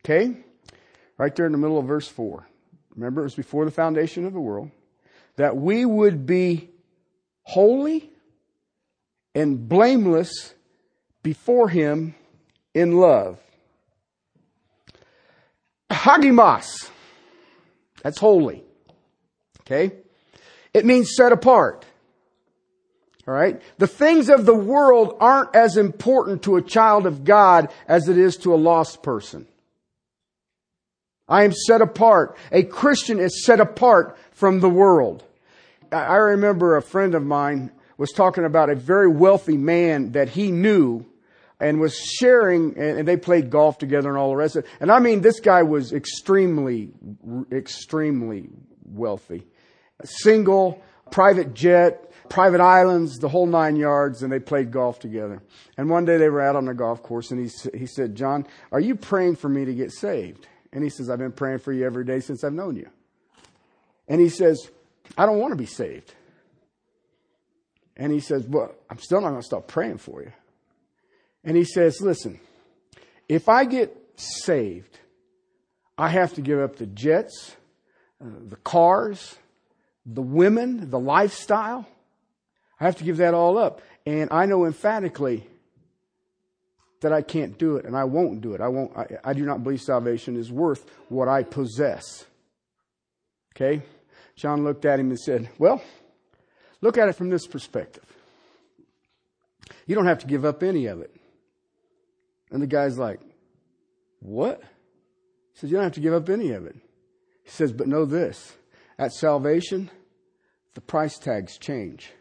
Okay? 0.00 0.36
Right 1.16 1.34
there 1.34 1.46
in 1.46 1.52
the 1.52 1.58
middle 1.58 1.78
of 1.78 1.86
verse 1.86 2.08
4. 2.08 2.46
Remember, 2.96 3.22
it 3.22 3.24
was 3.24 3.34
before 3.34 3.64
the 3.64 3.70
foundation 3.70 4.24
of 4.26 4.32
the 4.32 4.40
world. 4.40 4.70
That 5.36 5.56
we 5.56 5.84
would 5.84 6.26
be 6.26 6.70
holy 7.42 8.10
and 9.34 9.68
blameless 9.68 10.54
before 11.22 11.68
him 11.68 12.14
in 12.72 12.98
love. 12.98 13.38
Hagimas. 15.90 16.90
That's 18.02 18.18
holy. 18.18 18.62
Okay? 19.60 19.96
It 20.72 20.84
means 20.84 21.14
set 21.16 21.32
apart. 21.32 21.86
Alright? 23.26 23.62
The 23.78 23.86
things 23.86 24.28
of 24.28 24.44
the 24.44 24.54
world 24.54 25.16
aren't 25.20 25.54
as 25.56 25.76
important 25.76 26.42
to 26.42 26.56
a 26.56 26.62
child 26.62 27.06
of 27.06 27.24
God 27.24 27.70
as 27.88 28.08
it 28.08 28.18
is 28.18 28.36
to 28.38 28.54
a 28.54 28.56
lost 28.56 29.02
person. 29.02 29.46
I 31.26 31.44
am 31.44 31.52
set 31.52 31.80
apart. 31.80 32.36
A 32.52 32.64
Christian 32.64 33.18
is 33.18 33.44
set 33.44 33.60
apart 33.60 34.18
from 34.32 34.60
the 34.60 34.68
world. 34.68 35.24
I 35.90 36.16
remember 36.16 36.76
a 36.76 36.82
friend 36.82 37.14
of 37.14 37.24
mine 37.24 37.70
was 37.96 38.10
talking 38.10 38.44
about 38.44 38.68
a 38.68 38.74
very 38.74 39.08
wealthy 39.08 39.56
man 39.56 40.12
that 40.12 40.28
he 40.30 40.50
knew 40.50 41.06
and 41.64 41.80
was 41.80 41.96
sharing, 41.96 42.78
and 42.78 43.08
they 43.08 43.16
played 43.16 43.48
golf 43.48 43.78
together 43.78 44.10
and 44.10 44.18
all 44.18 44.28
the 44.28 44.36
rest 44.36 44.56
of 44.56 44.64
it. 44.64 44.70
And 44.80 44.92
I 44.92 44.98
mean, 44.98 45.22
this 45.22 45.40
guy 45.40 45.62
was 45.62 45.94
extremely, 45.94 46.90
extremely 47.50 48.50
wealthy. 48.84 49.46
Single, 50.04 50.82
private 51.10 51.54
jet, 51.54 52.12
private 52.28 52.60
islands, 52.60 53.16
the 53.16 53.30
whole 53.30 53.46
nine 53.46 53.76
yards, 53.76 54.22
and 54.22 54.30
they 54.30 54.40
played 54.40 54.72
golf 54.72 54.98
together. 54.98 55.42
And 55.78 55.88
one 55.88 56.04
day 56.04 56.18
they 56.18 56.28
were 56.28 56.42
out 56.42 56.54
on 56.54 56.66
the 56.66 56.74
golf 56.74 57.02
course, 57.02 57.30
and 57.30 57.40
he, 57.40 57.78
he 57.78 57.86
said, 57.86 58.14
John, 58.14 58.46
are 58.70 58.80
you 58.80 58.94
praying 58.94 59.36
for 59.36 59.48
me 59.48 59.64
to 59.64 59.72
get 59.72 59.90
saved? 59.90 60.46
And 60.70 60.84
he 60.84 60.90
says, 60.90 61.08
I've 61.08 61.18
been 61.18 61.32
praying 61.32 61.60
for 61.60 61.72
you 61.72 61.86
every 61.86 62.04
day 62.04 62.20
since 62.20 62.44
I've 62.44 62.52
known 62.52 62.76
you. 62.76 62.90
And 64.06 64.20
he 64.20 64.28
says, 64.28 64.68
I 65.16 65.24
don't 65.24 65.38
want 65.38 65.52
to 65.52 65.56
be 65.56 65.64
saved. 65.64 66.12
And 67.96 68.12
he 68.12 68.20
says, 68.20 68.44
Well, 68.46 68.74
I'm 68.90 68.98
still 68.98 69.22
not 69.22 69.30
going 69.30 69.40
to 69.40 69.46
stop 69.46 69.66
praying 69.66 69.98
for 69.98 70.20
you. 70.20 70.32
And 71.44 71.56
he 71.56 71.64
says, 71.64 72.00
Listen, 72.00 72.40
if 73.28 73.48
I 73.48 73.64
get 73.64 73.96
saved, 74.16 74.98
I 75.96 76.08
have 76.08 76.34
to 76.34 76.40
give 76.40 76.58
up 76.58 76.76
the 76.76 76.86
jets, 76.86 77.56
uh, 78.20 78.28
the 78.48 78.56
cars, 78.56 79.36
the 80.06 80.22
women, 80.22 80.90
the 80.90 80.98
lifestyle. 80.98 81.86
I 82.80 82.84
have 82.84 82.96
to 82.96 83.04
give 83.04 83.18
that 83.18 83.34
all 83.34 83.56
up. 83.58 83.80
And 84.06 84.28
I 84.32 84.46
know 84.46 84.64
emphatically 84.66 85.46
that 87.00 87.12
I 87.12 87.22
can't 87.22 87.58
do 87.58 87.76
it 87.76 87.84
and 87.84 87.96
I 87.96 88.04
won't 88.04 88.40
do 88.40 88.54
it. 88.54 88.60
I 88.60 88.68
won't, 88.68 88.96
I, 88.96 89.06
I 89.24 89.32
do 89.34 89.44
not 89.44 89.62
believe 89.62 89.80
salvation 89.80 90.36
is 90.36 90.50
worth 90.50 90.84
what 91.08 91.28
I 91.28 91.42
possess. 91.42 92.24
Okay? 93.54 93.82
John 94.36 94.64
looked 94.64 94.84
at 94.84 94.98
him 94.98 95.10
and 95.10 95.20
said, 95.20 95.48
Well, 95.58 95.82
look 96.80 96.98
at 96.98 97.08
it 97.08 97.12
from 97.14 97.30
this 97.30 97.46
perspective. 97.46 98.04
You 99.86 99.94
don't 99.94 100.06
have 100.06 100.20
to 100.20 100.26
give 100.26 100.44
up 100.44 100.62
any 100.62 100.86
of 100.86 101.00
it. 101.00 101.13
And 102.54 102.62
the 102.62 102.68
guy's 102.68 102.96
like, 102.96 103.20
What? 104.20 104.62
He 104.62 105.58
says, 105.58 105.70
You 105.70 105.76
don't 105.76 105.84
have 105.84 105.94
to 105.94 106.00
give 106.00 106.14
up 106.14 106.28
any 106.28 106.52
of 106.52 106.66
it. 106.66 106.76
He 107.42 107.50
says, 107.50 107.72
But 107.72 107.88
know 107.88 108.04
this 108.04 108.54
at 108.96 109.12
salvation, 109.12 109.90
the 110.74 110.80
price 110.80 111.18
tags 111.18 111.58
change. 111.58 112.12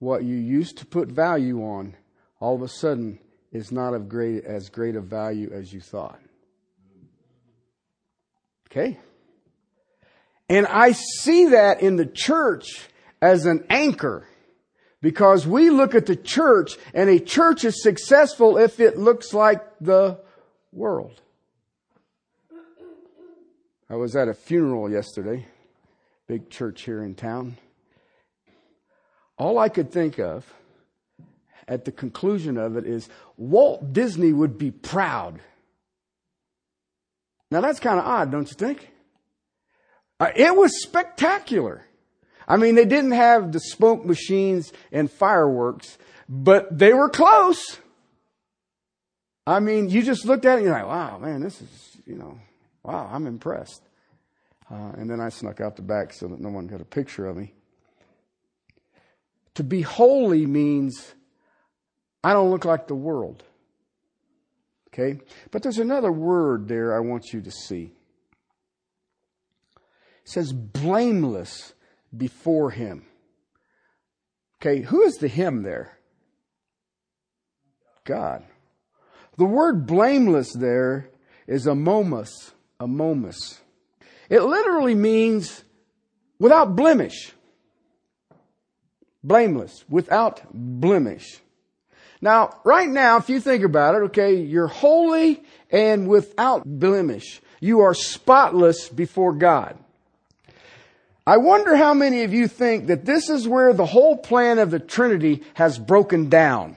What 0.00 0.24
you 0.24 0.34
used 0.34 0.78
to 0.78 0.86
put 0.86 1.08
value 1.08 1.62
on, 1.62 1.94
all 2.40 2.56
of 2.56 2.62
a 2.62 2.68
sudden, 2.68 3.20
is 3.52 3.70
not 3.70 3.94
of 3.94 4.08
great, 4.08 4.44
as 4.44 4.68
great 4.68 4.96
a 4.96 5.00
value 5.00 5.52
as 5.54 5.72
you 5.72 5.80
thought. 5.80 6.20
Okay? 8.68 8.98
And 10.48 10.66
I 10.66 10.90
see 10.90 11.50
that 11.50 11.82
in 11.82 11.94
the 11.94 12.04
church 12.04 12.88
as 13.22 13.46
an 13.46 13.64
anchor. 13.70 14.26
Because 15.06 15.46
we 15.46 15.70
look 15.70 15.94
at 15.94 16.06
the 16.06 16.16
church 16.16 16.76
and 16.92 17.08
a 17.08 17.20
church 17.20 17.64
is 17.64 17.80
successful 17.80 18.58
if 18.58 18.80
it 18.80 18.98
looks 18.98 19.32
like 19.32 19.62
the 19.80 20.18
world. 20.72 21.22
I 23.88 23.94
was 23.94 24.16
at 24.16 24.26
a 24.26 24.34
funeral 24.34 24.90
yesterday, 24.90 25.46
big 26.26 26.50
church 26.50 26.82
here 26.82 27.04
in 27.04 27.14
town. 27.14 27.56
All 29.38 29.60
I 29.60 29.68
could 29.68 29.92
think 29.92 30.18
of 30.18 30.52
at 31.68 31.84
the 31.84 31.92
conclusion 31.92 32.56
of 32.56 32.76
it 32.76 32.84
is 32.84 33.08
Walt 33.36 33.92
Disney 33.92 34.32
would 34.32 34.58
be 34.58 34.72
proud. 34.72 35.38
Now 37.52 37.60
that's 37.60 37.78
kind 37.78 38.00
of 38.00 38.04
odd, 38.04 38.32
don't 38.32 38.48
you 38.48 38.56
think? 38.56 38.90
Uh, 40.18 40.32
it 40.34 40.56
was 40.56 40.82
spectacular. 40.82 41.85
I 42.48 42.56
mean, 42.56 42.74
they 42.74 42.84
didn't 42.84 43.12
have 43.12 43.52
the 43.52 43.60
smoke 43.60 44.04
machines 44.04 44.72
and 44.92 45.10
fireworks, 45.10 45.98
but 46.28 46.76
they 46.76 46.92
were 46.92 47.08
close. 47.08 47.78
I 49.46 49.60
mean, 49.60 49.90
you 49.90 50.02
just 50.02 50.24
looked 50.24 50.44
at 50.44 50.54
it 50.54 50.56
and 50.56 50.64
you're 50.64 50.74
like, 50.74 50.86
wow, 50.86 51.18
man, 51.18 51.40
this 51.40 51.60
is, 51.60 51.96
you 52.04 52.16
know, 52.16 52.38
wow, 52.82 53.08
I'm 53.12 53.26
impressed. 53.26 53.82
Uh, 54.70 54.92
and 54.96 55.08
then 55.08 55.20
I 55.20 55.28
snuck 55.28 55.60
out 55.60 55.76
the 55.76 55.82
back 55.82 56.12
so 56.12 56.26
that 56.28 56.40
no 56.40 56.50
one 56.50 56.66
got 56.66 56.80
a 56.80 56.84
picture 56.84 57.26
of 57.26 57.36
me. 57.36 57.52
To 59.54 59.64
be 59.64 59.82
holy 59.82 60.46
means 60.46 61.14
I 62.22 62.32
don't 62.32 62.50
look 62.50 62.64
like 62.64 62.88
the 62.88 62.94
world. 62.94 63.44
Okay? 64.88 65.20
But 65.50 65.62
there's 65.62 65.78
another 65.78 66.10
word 66.10 66.68
there 66.68 66.96
I 66.96 67.00
want 67.00 67.32
you 67.32 67.40
to 67.40 67.50
see. 67.50 67.92
It 69.76 70.30
says 70.30 70.52
blameless 70.52 71.72
before 72.14 72.70
him. 72.70 73.06
Okay, 74.60 74.80
who 74.82 75.02
is 75.02 75.16
the 75.16 75.28
him 75.28 75.62
there? 75.62 75.98
God. 78.04 78.44
The 79.36 79.44
word 79.44 79.86
blameless 79.86 80.52
there 80.52 81.10
is 81.46 81.66
amomus, 81.66 82.52
amomus. 82.80 83.58
It 84.30 84.42
literally 84.42 84.94
means 84.94 85.62
without 86.38 86.74
blemish. 86.74 87.32
Blameless, 89.22 89.84
without 89.88 90.42
blemish. 90.52 91.40
Now, 92.20 92.60
right 92.64 92.88
now, 92.88 93.18
if 93.18 93.28
you 93.28 93.40
think 93.40 93.62
about 93.62 93.94
it, 93.94 94.04
okay, 94.04 94.36
you're 94.36 94.68
holy 94.68 95.42
and 95.70 96.08
without 96.08 96.62
blemish. 96.64 97.42
You 97.60 97.80
are 97.80 97.94
spotless 97.94 98.88
before 98.88 99.34
God. 99.34 99.78
I 101.26 101.38
wonder 101.38 101.74
how 101.74 101.92
many 101.92 102.22
of 102.22 102.32
you 102.32 102.46
think 102.46 102.86
that 102.86 103.04
this 103.04 103.28
is 103.28 103.48
where 103.48 103.72
the 103.72 103.86
whole 103.86 104.16
plan 104.16 104.58
of 104.58 104.70
the 104.70 104.78
Trinity 104.78 105.42
has 105.54 105.78
broken 105.78 106.28
down. 106.28 106.76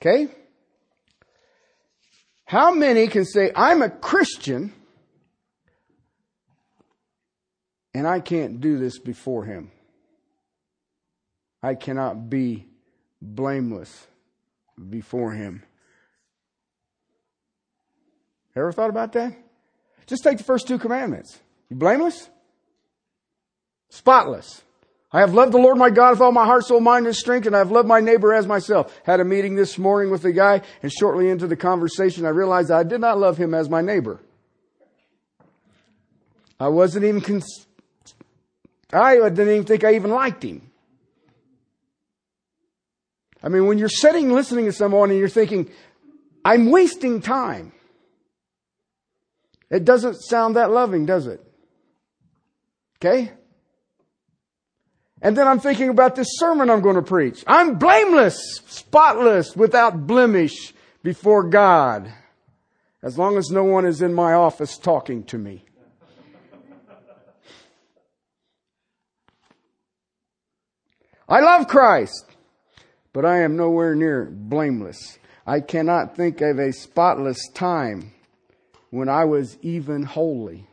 Okay? 0.00 0.28
How 2.44 2.72
many 2.72 3.08
can 3.08 3.24
say, 3.24 3.50
I'm 3.54 3.82
a 3.82 3.90
Christian, 3.90 4.72
And 7.98 8.06
I 8.06 8.20
can't 8.20 8.60
do 8.60 8.78
this 8.78 8.96
before 8.98 9.44
Him. 9.44 9.72
I 11.64 11.74
cannot 11.74 12.30
be 12.30 12.64
blameless 13.20 14.06
before 14.88 15.32
Him. 15.32 15.64
Ever 18.54 18.70
thought 18.70 18.90
about 18.90 19.14
that? 19.14 19.34
Just 20.08 20.24
take 20.24 20.38
the 20.38 20.44
first 20.44 20.66
two 20.66 20.78
commandments. 20.78 21.38
You 21.68 21.76
blameless? 21.76 22.28
Spotless. 23.90 24.62
I 25.12 25.20
have 25.20 25.32
loved 25.32 25.52
the 25.52 25.58
Lord 25.58 25.78
my 25.78 25.90
God 25.90 26.10
with 26.10 26.20
all 26.20 26.32
my 26.32 26.44
heart, 26.44 26.64
soul, 26.64 26.80
mind, 26.80 27.06
and 27.06 27.14
strength, 27.14 27.46
and 27.46 27.54
I 27.54 27.60
have 27.60 27.70
loved 27.70 27.88
my 27.88 28.00
neighbor 28.00 28.34
as 28.34 28.46
myself. 28.46 28.98
Had 29.04 29.20
a 29.20 29.24
meeting 29.24 29.54
this 29.54 29.78
morning 29.78 30.10
with 30.10 30.24
a 30.24 30.32
guy, 30.32 30.62
and 30.82 30.92
shortly 30.92 31.30
into 31.30 31.46
the 31.46 31.56
conversation, 31.56 32.26
I 32.26 32.30
realized 32.30 32.70
I 32.70 32.82
did 32.82 33.00
not 33.00 33.18
love 33.18 33.38
him 33.38 33.54
as 33.54 33.70
my 33.70 33.80
neighbor. 33.80 34.20
I 36.60 36.68
wasn't 36.68 37.04
even, 37.04 37.20
cons- 37.20 37.66
I 38.92 39.14
didn't 39.14 39.48
even 39.48 39.64
think 39.64 39.84
I 39.84 39.94
even 39.94 40.10
liked 40.10 40.42
him. 40.42 40.62
I 43.42 43.48
mean, 43.48 43.66
when 43.66 43.78
you're 43.78 43.88
sitting 43.88 44.32
listening 44.32 44.64
to 44.64 44.72
someone 44.72 45.10
and 45.10 45.18
you're 45.18 45.28
thinking, 45.28 45.70
I'm 46.44 46.70
wasting 46.70 47.20
time. 47.20 47.72
It 49.70 49.84
doesn't 49.84 50.22
sound 50.22 50.56
that 50.56 50.70
loving, 50.70 51.04
does 51.04 51.26
it? 51.26 51.40
Okay? 52.96 53.32
And 55.20 55.36
then 55.36 55.46
I'm 55.46 55.60
thinking 55.60 55.88
about 55.88 56.14
this 56.14 56.28
sermon 56.32 56.70
I'm 56.70 56.80
going 56.80 56.96
to 56.96 57.02
preach. 57.02 57.44
I'm 57.46 57.78
blameless, 57.78 58.60
spotless, 58.66 59.56
without 59.56 60.06
blemish 60.06 60.72
before 61.02 61.44
God. 61.48 62.12
As 63.02 63.18
long 63.18 63.36
as 63.36 63.50
no 63.50 63.64
one 63.64 63.84
is 63.84 64.02
in 64.02 64.14
my 64.14 64.32
office 64.32 64.76
talking 64.78 65.24
to 65.24 65.38
me. 65.38 65.64
I 71.28 71.40
love 71.40 71.68
Christ, 71.68 72.24
but 73.12 73.26
I 73.26 73.42
am 73.42 73.56
nowhere 73.56 73.94
near 73.94 74.24
blameless. 74.24 75.18
I 75.46 75.60
cannot 75.60 76.16
think 76.16 76.40
of 76.40 76.58
a 76.58 76.72
spotless 76.72 77.48
time 77.52 78.14
when 78.90 79.08
I 79.08 79.24
was 79.24 79.56
even 79.62 80.02
holy. 80.04 80.66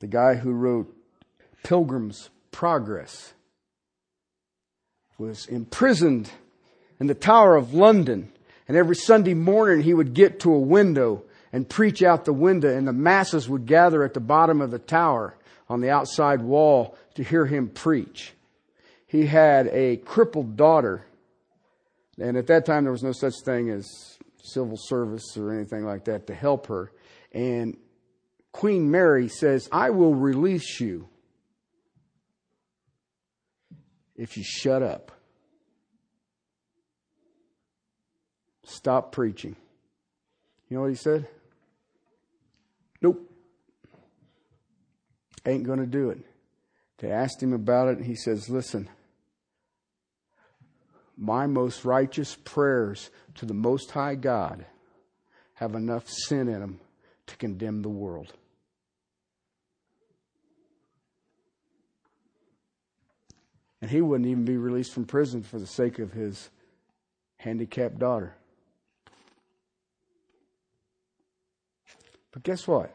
The 0.00 0.06
guy 0.06 0.34
who 0.34 0.52
wrote 0.52 0.94
Pilgrim's 1.64 2.30
Progress 2.50 3.32
was 5.18 5.46
imprisoned 5.46 6.30
in 7.00 7.06
the 7.08 7.14
Tower 7.14 7.56
of 7.56 7.74
London. 7.74 8.32
And 8.66 8.76
every 8.76 8.96
Sunday 8.96 9.34
morning 9.34 9.82
he 9.82 9.94
would 9.94 10.14
get 10.14 10.40
to 10.40 10.52
a 10.52 10.58
window 10.58 11.24
and 11.52 11.68
preach 11.68 12.02
out 12.02 12.24
the 12.24 12.32
window, 12.32 12.76
and 12.76 12.86
the 12.86 12.92
masses 12.92 13.48
would 13.48 13.66
gather 13.66 14.04
at 14.04 14.14
the 14.14 14.20
bottom 14.20 14.60
of 14.60 14.70
the 14.70 14.78
tower 14.78 15.34
on 15.68 15.80
the 15.80 15.90
outside 15.90 16.42
wall 16.42 16.96
to 17.14 17.24
hear 17.24 17.46
him 17.46 17.68
preach. 17.68 18.34
He 19.06 19.26
had 19.26 19.68
a 19.68 19.96
crippled 19.96 20.56
daughter, 20.56 21.06
and 22.18 22.36
at 22.36 22.46
that 22.48 22.66
time 22.66 22.84
there 22.84 22.92
was 22.92 23.02
no 23.02 23.12
such 23.12 23.34
thing 23.44 23.70
as 23.70 24.18
civil 24.42 24.76
service 24.76 25.36
or 25.36 25.52
anything 25.52 25.84
like 25.84 26.04
that 26.04 26.26
to 26.26 26.34
help 26.34 26.66
her. 26.66 26.92
And 27.32 27.76
Queen 28.52 28.90
Mary 28.90 29.28
says, 29.28 29.68
I 29.70 29.90
will 29.90 30.14
release 30.14 30.80
you 30.80 31.08
if 34.16 34.36
you 34.36 34.42
shut 34.44 34.82
up. 34.82 35.12
Stop 38.64 39.12
preaching. 39.12 39.56
You 40.68 40.76
know 40.76 40.82
what 40.82 40.90
he 40.90 40.96
said? 40.96 41.26
Nope. 43.00 43.30
Ain't 45.46 45.64
going 45.64 45.78
to 45.78 45.86
do 45.86 46.10
it. 46.10 46.18
They 46.98 47.10
asked 47.10 47.42
him 47.42 47.52
about 47.52 47.88
it, 47.88 47.98
and 47.98 48.06
he 48.06 48.16
says, 48.16 48.50
Listen, 48.50 48.88
my 51.18 51.46
most 51.46 51.84
righteous 51.84 52.36
prayers 52.44 53.10
to 53.34 53.44
the 53.44 53.54
Most 53.54 53.90
High 53.90 54.14
God 54.14 54.64
have 55.54 55.74
enough 55.74 56.08
sin 56.08 56.48
in 56.48 56.60
them 56.60 56.80
to 57.26 57.36
condemn 57.36 57.82
the 57.82 57.88
world. 57.88 58.32
And 63.80 63.90
he 63.90 64.00
wouldn't 64.00 64.28
even 64.28 64.44
be 64.44 64.56
released 64.56 64.92
from 64.92 65.04
prison 65.04 65.42
for 65.42 65.58
the 65.58 65.66
sake 65.66 65.98
of 65.98 66.12
his 66.12 66.50
handicapped 67.36 67.98
daughter. 67.98 68.34
But 72.32 72.42
guess 72.42 72.66
what? 72.66 72.94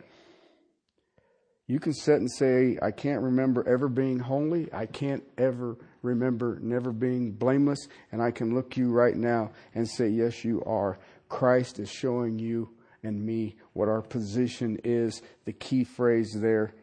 You 1.68 1.80
can 1.80 1.94
sit 1.94 2.16
and 2.16 2.32
say, 2.32 2.78
I 2.82 2.92
can't 2.92 3.22
remember 3.22 3.68
ever 3.68 3.88
being 3.88 4.20
holy. 4.20 4.72
I 4.74 4.86
can't 4.86 5.24
ever 5.38 5.78
remember 6.04 6.60
never 6.62 6.92
being 6.92 7.32
blameless. 7.32 7.88
And 8.12 8.22
I 8.22 8.30
can 8.30 8.54
look 8.54 8.78
you 8.78 8.92
right 8.92 9.16
now 9.16 9.52
and 9.74 9.90
say, 9.90 10.10
Yes, 10.10 10.46
you 10.46 10.62
are. 10.66 11.00
Christ 11.30 11.80
is 11.80 11.90
showing 11.90 12.38
you 12.38 12.70
and 13.02 13.26
me 13.26 13.56
what 13.74 13.90
our 13.90 14.04
position 14.04 14.80
is. 14.84 15.24
The 15.46 15.54
key 15.54 15.84
phrase 15.84 16.34
there 16.36 16.76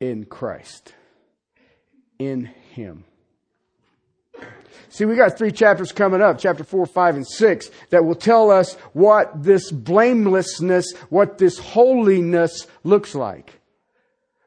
in 0.00 0.24
Christ. 0.24 0.94
In 2.18 2.46
Him. 2.46 3.04
See, 4.88 5.04
we 5.04 5.14
got 5.14 5.38
three 5.38 5.52
chapters 5.52 5.92
coming 5.92 6.20
up, 6.20 6.38
chapter 6.38 6.64
four, 6.64 6.84
five, 6.84 7.14
and 7.14 7.26
six, 7.26 7.70
that 7.90 8.04
will 8.04 8.16
tell 8.16 8.50
us 8.50 8.74
what 8.92 9.42
this 9.42 9.70
blamelessness, 9.70 10.92
what 11.10 11.38
this 11.38 11.58
holiness 11.58 12.66
looks 12.82 13.14
like. 13.14 13.59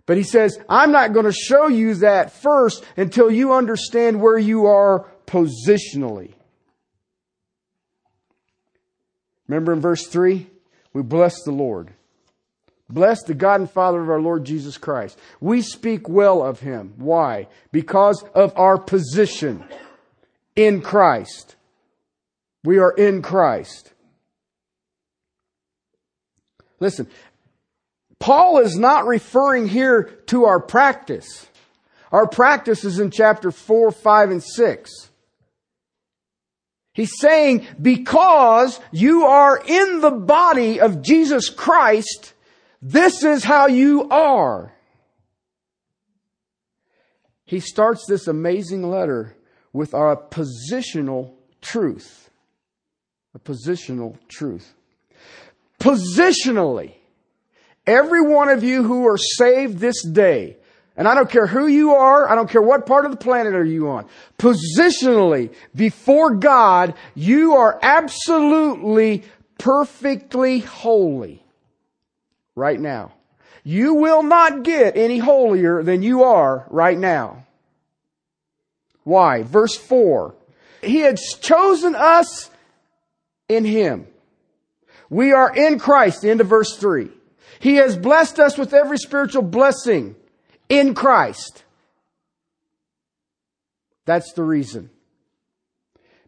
But 0.06 0.18
he 0.18 0.24
says, 0.24 0.60
I'm 0.68 0.92
not 0.92 1.14
going 1.14 1.26
to 1.26 1.32
show 1.32 1.68
you 1.68 1.96
that 1.96 2.32
first 2.32 2.84
until 2.98 3.32
you 3.32 3.54
understand 3.54 4.22
where 4.22 4.38
you 4.38 4.66
are 4.66 5.08
positionally. 5.26 6.34
Remember 9.48 9.74
in 9.74 9.80
verse 9.80 10.08
3? 10.08 10.48
We 10.94 11.02
bless 11.02 11.44
the 11.44 11.52
Lord. 11.52 11.94
Bless 12.90 13.24
the 13.24 13.34
God 13.34 13.62
and 13.62 13.72
Father 13.72 14.02
of 14.02 14.10
our 14.10 14.22
Lord 14.22 14.44
Jesus 14.46 14.78
Christ. 14.78 15.18
We 15.40 15.62
speak 15.62 16.10
well 16.10 16.44
of 16.44 16.60
him. 16.60 16.94
Why? 16.98 17.48
Because 17.72 18.24
of 18.36 18.54
our 18.58 18.78
position 18.78 19.64
in 20.56 20.82
Christ. 20.82 21.56
We 22.64 22.78
are 22.80 22.92
in 22.92 23.22
Christ. 23.22 23.94
Listen, 26.80 27.08
Paul 28.24 28.60
is 28.60 28.78
not 28.78 29.06
referring 29.06 29.68
here 29.68 30.04
to 30.28 30.46
our 30.46 30.62
practice. 30.62 31.46
Our 32.10 32.26
practice 32.26 32.86
is 32.86 32.98
in 32.98 33.12
chapter 33.12 33.52
4, 33.52 33.92
5, 33.92 34.32
and 34.32 34.42
6. 34.42 34.92
He's 36.94 37.20
saying, 37.20 37.68
because 37.82 38.80
you 38.94 39.26
are 39.26 39.62
in 39.68 40.00
the 40.00 40.12
body 40.12 40.80
of 40.80 41.02
Jesus 41.02 41.50
Christ, 41.50 42.34
this 42.82 43.26
is 43.26 43.44
how 43.44 43.68
you 43.68 44.08
are. 44.08 44.74
He 47.44 47.60
starts 47.60 48.06
this 48.08 48.30
amazing 48.30 48.90
letter 48.90 49.36
with 49.74 49.94
our 49.94 50.16
positional 50.16 51.34
truth. 51.60 52.30
A 53.36 53.40
positional 53.40 54.16
truth. 54.30 54.76
Positionally, 55.78 56.94
every 57.86 58.22
one 58.22 58.50
of 58.50 58.64
you 58.64 58.84
who 58.84 59.08
are 59.08 59.18
saved 59.18 59.80
this 59.80 60.04
day, 60.04 60.58
and 60.96 61.08
I 61.08 61.16
don't 61.16 61.30
care 61.30 61.48
who 61.48 61.68
you 61.68 61.92
are, 61.96 62.30
I 62.30 62.36
don't 62.36 62.50
care 62.50 62.62
what 62.62 62.86
part 62.86 63.06
of 63.06 63.12
the 63.12 63.18
planet 63.18 63.56
are 63.56 63.66
you 63.66 63.90
on, 63.90 64.06
positionally, 64.38 65.54
before 65.76 66.36
God, 66.36 66.94
you 67.16 67.56
are 67.56 67.80
absolutely, 67.82 69.24
perfectly 69.58 70.60
holy. 70.60 71.44
Right 72.56 72.80
now. 72.80 73.14
You 73.64 73.96
will 73.96 74.24
not 74.24 74.64
get 74.64 74.98
any 74.98 75.18
holier 75.18 75.82
than 75.82 76.04
you 76.04 76.24
are 76.24 76.68
right 76.70 76.98
now. 76.98 77.46
Why? 79.04 79.44
Verse 79.44 79.76
4. 79.76 80.36
He 80.82 81.00
had 81.00 81.18
chosen 81.18 81.96
us 81.96 82.50
in 83.48 83.66
Him. 83.66 84.08
We 85.10 85.32
are 85.32 85.54
in 85.56 85.80
Christ, 85.80 86.26
end 86.26 86.42
of 86.42 86.48
verse 86.48 86.78
3. 86.78 87.10
He 87.64 87.76
has 87.76 87.96
blessed 87.96 88.42
us 88.42 88.58
with 88.58 88.74
every 88.74 88.98
spiritual 88.98 89.42
blessing 89.42 90.18
in 90.68 90.94
Christ. 90.94 91.64
That's 94.04 94.34
the 94.34 94.44
reason. 94.44 94.90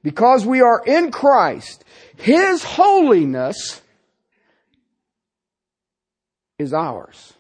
Because 0.02 0.46
we 0.46 0.62
are 0.62 0.82
in 0.86 1.12
Christ, 1.12 1.84
His 2.16 2.64
holiness 2.64 3.82
is 6.58 6.74
ours. 6.74 7.34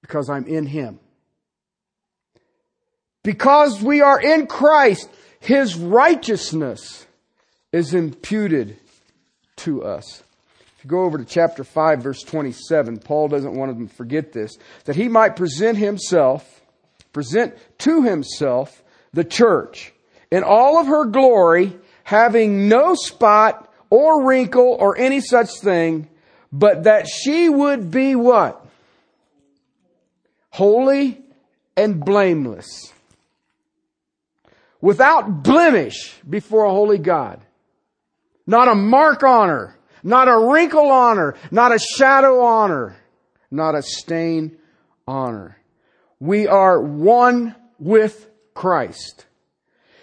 Because 0.00 0.30
I'm 0.30 0.46
in 0.46 0.66
Him. 0.66 1.00
Because 3.24 3.82
we 3.82 4.02
are 4.02 4.20
in 4.20 4.46
Christ, 4.46 5.10
His 5.40 5.74
righteousness 5.74 7.08
is 7.72 7.92
imputed 7.92 8.78
to 9.56 9.82
us. 9.82 10.22
You 10.86 10.90
go 10.90 11.02
over 11.02 11.18
to 11.18 11.24
chapter 11.24 11.64
5, 11.64 12.00
verse 12.00 12.22
27, 12.22 12.98
Paul 12.98 13.26
doesn't 13.26 13.56
want 13.56 13.76
them 13.76 13.88
to 13.88 13.94
forget 13.96 14.30
this, 14.30 14.56
that 14.84 14.94
he 14.94 15.08
might 15.08 15.34
present 15.34 15.76
himself, 15.76 16.60
present 17.12 17.56
to 17.78 18.04
himself 18.04 18.84
the 19.12 19.24
church 19.24 19.92
in 20.30 20.44
all 20.44 20.78
of 20.78 20.86
her 20.86 21.06
glory, 21.06 21.76
having 22.04 22.68
no 22.68 22.94
spot 22.94 23.68
or 23.90 24.28
wrinkle 24.28 24.76
or 24.78 24.96
any 24.96 25.20
such 25.20 25.58
thing, 25.58 26.08
but 26.52 26.84
that 26.84 27.08
she 27.08 27.48
would 27.48 27.90
be 27.90 28.14
what? 28.14 28.64
Holy 30.50 31.20
and 31.76 31.98
blameless. 32.04 32.92
Without 34.80 35.42
blemish 35.42 36.14
before 36.30 36.64
a 36.64 36.70
holy 36.70 36.98
God. 36.98 37.40
Not 38.46 38.68
a 38.68 38.76
mark 38.76 39.24
on 39.24 39.48
her. 39.48 39.76
Not 40.02 40.28
a 40.28 40.38
wrinkle 40.38 40.88
on 40.90 41.16
her. 41.16 41.36
Not 41.50 41.74
a 41.74 41.78
shadow 41.78 42.40
on 42.40 42.70
her. 42.70 42.96
Not 43.50 43.74
a 43.74 43.82
stain 43.82 44.58
on 45.06 45.34
her. 45.34 45.56
We 46.20 46.46
are 46.46 46.80
one 46.80 47.54
with 47.78 48.28
Christ. 48.54 49.26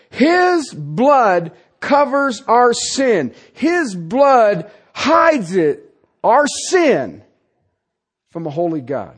His 0.09 0.73
blood 0.73 1.51
covers 1.79 2.41
our 2.47 2.73
sin. 2.73 3.33
His 3.53 3.95
blood 3.95 4.71
hides 4.93 5.55
it, 5.55 5.93
our 6.23 6.45
sin, 6.69 7.23
from 8.29 8.45
a 8.45 8.51
holy 8.51 8.81
God. 8.81 9.17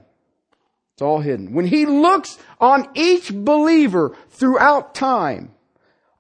It's 0.94 1.02
all 1.02 1.20
hidden. 1.20 1.54
When 1.54 1.68
he 1.68 1.86
looks 1.86 2.38
on 2.60 2.88
each 2.94 3.34
believer 3.34 4.16
throughout 4.30 4.96
time, 4.96 5.52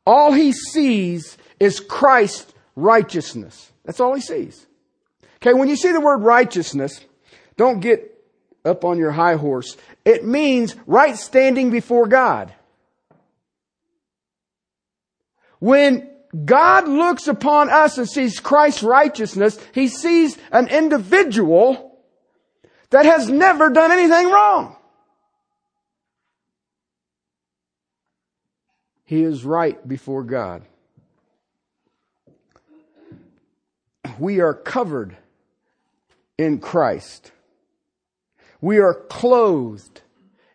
all 0.05 0.33
he 0.33 0.51
sees 0.51 1.37
is 1.59 1.79
Christ's 1.79 2.53
righteousness. 2.75 3.71
That's 3.85 3.99
all 3.99 4.13
he 4.13 4.21
sees. 4.21 4.65
Okay, 5.37 5.53
when 5.53 5.69
you 5.69 5.75
see 5.75 5.91
the 5.91 6.01
word 6.01 6.17
righteousness, 6.17 7.05
don't 7.55 7.79
get 7.79 8.11
up 8.65 8.83
on 8.83 8.97
your 8.97 9.11
high 9.11 9.35
horse. 9.35 9.77
It 10.03 10.25
means 10.25 10.75
right 10.87 11.15
standing 11.15 11.69
before 11.69 12.07
God. 12.07 12.53
When 15.59 16.09
God 16.43 16.87
looks 16.87 17.27
upon 17.27 17.69
us 17.69 17.97
and 17.97 18.09
sees 18.09 18.39
Christ's 18.39 18.83
righteousness, 18.83 19.59
He 19.73 19.87
sees 19.87 20.37
an 20.51 20.67
individual 20.67 21.99
that 22.89 23.05
has 23.05 23.29
never 23.29 23.69
done 23.69 23.91
anything 23.91 24.29
wrong. 24.29 24.75
He 29.05 29.23
is 29.23 29.45
right 29.45 29.87
before 29.87 30.23
God. 30.23 30.63
We 34.19 34.39
are 34.39 34.53
covered 34.53 35.17
in 36.37 36.59
Christ. 36.59 37.31
We 38.61 38.79
are 38.79 38.93
clothed 38.93 40.01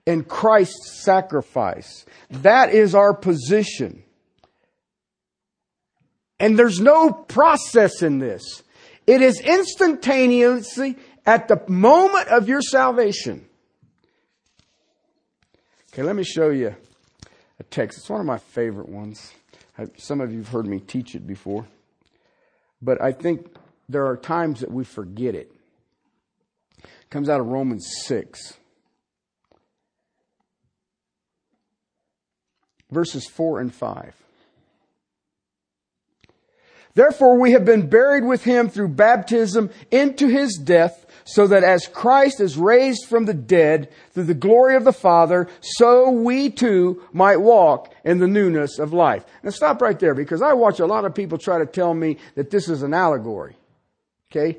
in 0.06 0.24
Christ's 0.24 1.02
sacrifice. 1.04 2.04
That 2.30 2.74
is 2.74 2.94
our 2.94 3.14
position. 3.14 4.02
And 6.38 6.58
there's 6.58 6.80
no 6.80 7.12
process 7.12 8.02
in 8.02 8.18
this. 8.18 8.62
It 9.06 9.22
is 9.22 9.40
instantaneously 9.40 10.96
at 11.26 11.48
the 11.48 11.62
moment 11.68 12.28
of 12.28 12.48
your 12.48 12.62
salvation. 12.62 13.46
Okay, 15.92 16.02
let 16.02 16.16
me 16.16 16.24
show 16.24 16.50
you 16.50 16.74
a 17.58 17.62
text. 17.64 17.98
It's 17.98 18.08
one 18.08 18.20
of 18.20 18.26
my 18.26 18.38
favorite 18.38 18.88
ones. 18.88 19.32
Some 19.96 20.20
of 20.20 20.32
you 20.32 20.38
have 20.38 20.48
heard 20.48 20.66
me 20.66 20.80
teach 20.80 21.14
it 21.14 21.26
before. 21.26 21.66
But 22.82 23.00
I 23.02 23.12
think 23.12 23.54
there 23.88 24.06
are 24.06 24.16
times 24.16 24.60
that 24.60 24.70
we 24.70 24.84
forget 24.84 25.34
it. 25.34 25.52
It 26.78 27.10
comes 27.10 27.28
out 27.28 27.40
of 27.40 27.46
Romans 27.46 27.86
6. 28.04 28.54
Verses 32.90 33.26
4 33.28 33.60
and 33.60 33.74
5. 33.74 34.14
Therefore, 36.94 37.38
we 37.38 37.52
have 37.52 37.64
been 37.64 37.88
buried 37.88 38.24
with 38.24 38.44
him 38.44 38.68
through 38.68 38.88
baptism 38.88 39.70
into 39.90 40.26
his 40.26 40.56
death, 40.56 41.06
so 41.24 41.46
that 41.46 41.64
as 41.64 41.86
Christ 41.86 42.40
is 42.40 42.56
raised 42.56 43.06
from 43.06 43.24
the 43.24 43.34
dead 43.34 43.90
through 44.12 44.24
the 44.24 44.34
glory 44.34 44.76
of 44.76 44.84
the 44.84 44.92
Father, 44.92 45.48
so 45.60 46.10
we 46.10 46.50
too 46.50 47.02
might 47.12 47.38
walk 47.38 47.92
in 48.04 48.18
the 48.18 48.28
newness 48.28 48.78
of 48.78 48.92
life. 48.92 49.24
Now 49.42 49.50
stop 49.50 49.80
right 49.80 49.98
there 49.98 50.14
because 50.14 50.42
I 50.42 50.52
watch 50.52 50.80
a 50.80 50.86
lot 50.86 51.04
of 51.04 51.14
people 51.14 51.38
try 51.38 51.58
to 51.58 51.66
tell 51.66 51.94
me 51.94 52.18
that 52.34 52.50
this 52.50 52.68
is 52.68 52.82
an 52.82 52.94
allegory. 52.94 53.56
Okay? 54.30 54.58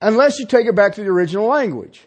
Unless 0.00 0.38
you 0.38 0.46
take 0.46 0.66
it 0.66 0.74
back 0.74 0.94
to 0.94 1.02
the 1.02 1.10
original 1.10 1.46
language. 1.46 2.06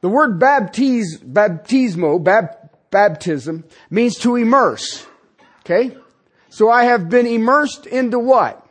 The 0.00 0.08
word 0.08 0.38
baptiz, 0.38 1.18
baptismo, 1.22 2.22
bab, 2.22 2.70
baptism, 2.90 3.64
means 3.90 4.16
to 4.18 4.36
immerse. 4.36 5.06
Okay? 5.60 5.96
So 6.50 6.70
I 6.70 6.84
have 6.84 7.08
been 7.08 7.26
immersed 7.26 7.86
into 7.86 8.18
what? 8.18 8.64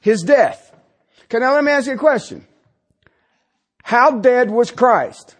His 0.00 0.22
death. 0.22 0.71
Okay, 1.32 1.38
now 1.38 1.54
let 1.54 1.64
me 1.64 1.72
ask 1.72 1.86
you 1.86 1.94
a 1.94 1.96
question. 1.96 2.46
How 3.82 4.20
dead 4.20 4.50
was 4.50 4.70
Christ? 4.70 5.34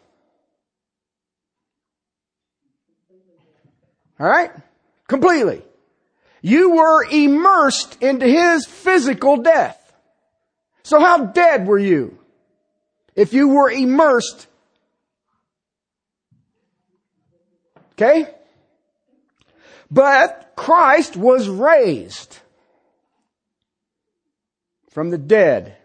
Alright? 4.18 4.52
Completely. 5.06 5.60
You 6.40 6.76
were 6.76 7.04
immersed 7.04 8.02
into 8.02 8.26
His 8.26 8.64
physical 8.64 9.36
death. 9.42 9.92
So 10.82 10.98
how 10.98 11.26
dead 11.26 11.66
were 11.66 11.78
you? 11.78 12.18
If 13.14 13.34
you 13.34 13.48
were 13.48 13.70
immersed. 13.70 14.46
Okay? 17.92 18.30
But 19.90 20.54
Christ 20.56 21.18
was 21.18 21.50
raised 21.50 22.38
from 24.88 25.10
the 25.10 25.18
dead. 25.18 25.76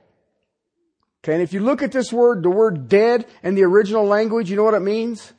Okay, 1.28 1.34
and 1.34 1.44
if 1.44 1.52
you 1.52 1.60
look 1.60 1.82
at 1.82 1.92
this 1.92 2.14
word, 2.14 2.42
the 2.42 2.50
word 2.50 2.88
dead 2.88 3.26
in 3.44 3.56
the 3.56 3.64
original 3.64 4.06
language, 4.06 4.50
you 4.50 4.56
know 4.56 4.64
what 4.64 4.76
it 4.76 4.80
means? 4.80 5.34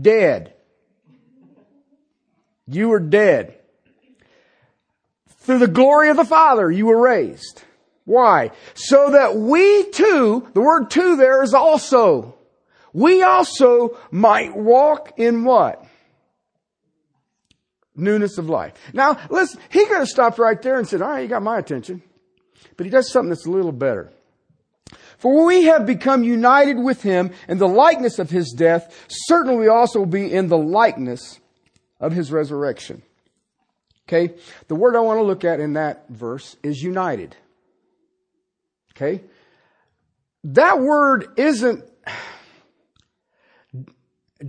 Dead. 0.00 0.54
You 2.66 2.88
were 2.88 2.98
dead. 2.98 3.54
Through 5.38 5.60
the 5.60 5.68
glory 5.68 6.08
of 6.08 6.16
the 6.16 6.24
Father, 6.24 6.68
you 6.68 6.86
were 6.86 7.00
raised. 7.00 7.62
Why? 8.04 8.50
So 8.74 9.12
that 9.12 9.36
we 9.36 9.88
too, 9.90 10.48
the 10.52 10.60
word 10.60 10.90
too 10.90 11.14
there 11.14 11.44
is 11.44 11.54
also, 11.54 12.34
we 12.92 13.22
also 13.22 13.96
might 14.10 14.56
walk 14.56 15.12
in 15.16 15.44
what? 15.44 15.84
newness 17.94 18.38
of 18.38 18.48
life. 18.48 18.72
Now, 18.92 19.16
listen, 19.30 19.60
he 19.70 19.86
could 19.86 19.98
have 19.98 20.08
stopped 20.08 20.40
right 20.40 20.60
there 20.60 20.76
and 20.76 20.88
said, 20.88 21.00
all 21.00 21.10
right, 21.10 21.20
you 21.20 21.28
got 21.28 21.44
my 21.44 21.58
attention. 21.58 22.02
But 22.76 22.86
he 22.86 22.90
does 22.90 23.08
something 23.12 23.28
that's 23.28 23.46
a 23.46 23.50
little 23.52 23.70
better. 23.70 24.10
For 25.24 25.46
we 25.46 25.64
have 25.64 25.86
become 25.86 26.22
united 26.22 26.78
with 26.78 27.00
him 27.00 27.30
in 27.48 27.56
the 27.56 27.66
likeness 27.66 28.18
of 28.18 28.28
his 28.28 28.52
death, 28.54 29.06
certainly 29.08 29.56
we 29.56 29.68
also 29.68 30.04
be 30.04 30.30
in 30.30 30.48
the 30.48 30.58
likeness 30.58 31.40
of 31.98 32.12
his 32.12 32.30
resurrection. 32.30 33.00
Okay? 34.06 34.34
The 34.68 34.74
word 34.74 34.94
I 34.94 35.00
want 35.00 35.20
to 35.20 35.22
look 35.22 35.42
at 35.42 35.60
in 35.60 35.72
that 35.72 36.10
verse 36.10 36.58
is 36.62 36.82
united. 36.82 37.34
Okay? 38.94 39.24
That 40.44 40.80
word 40.80 41.28
isn't, 41.38 41.84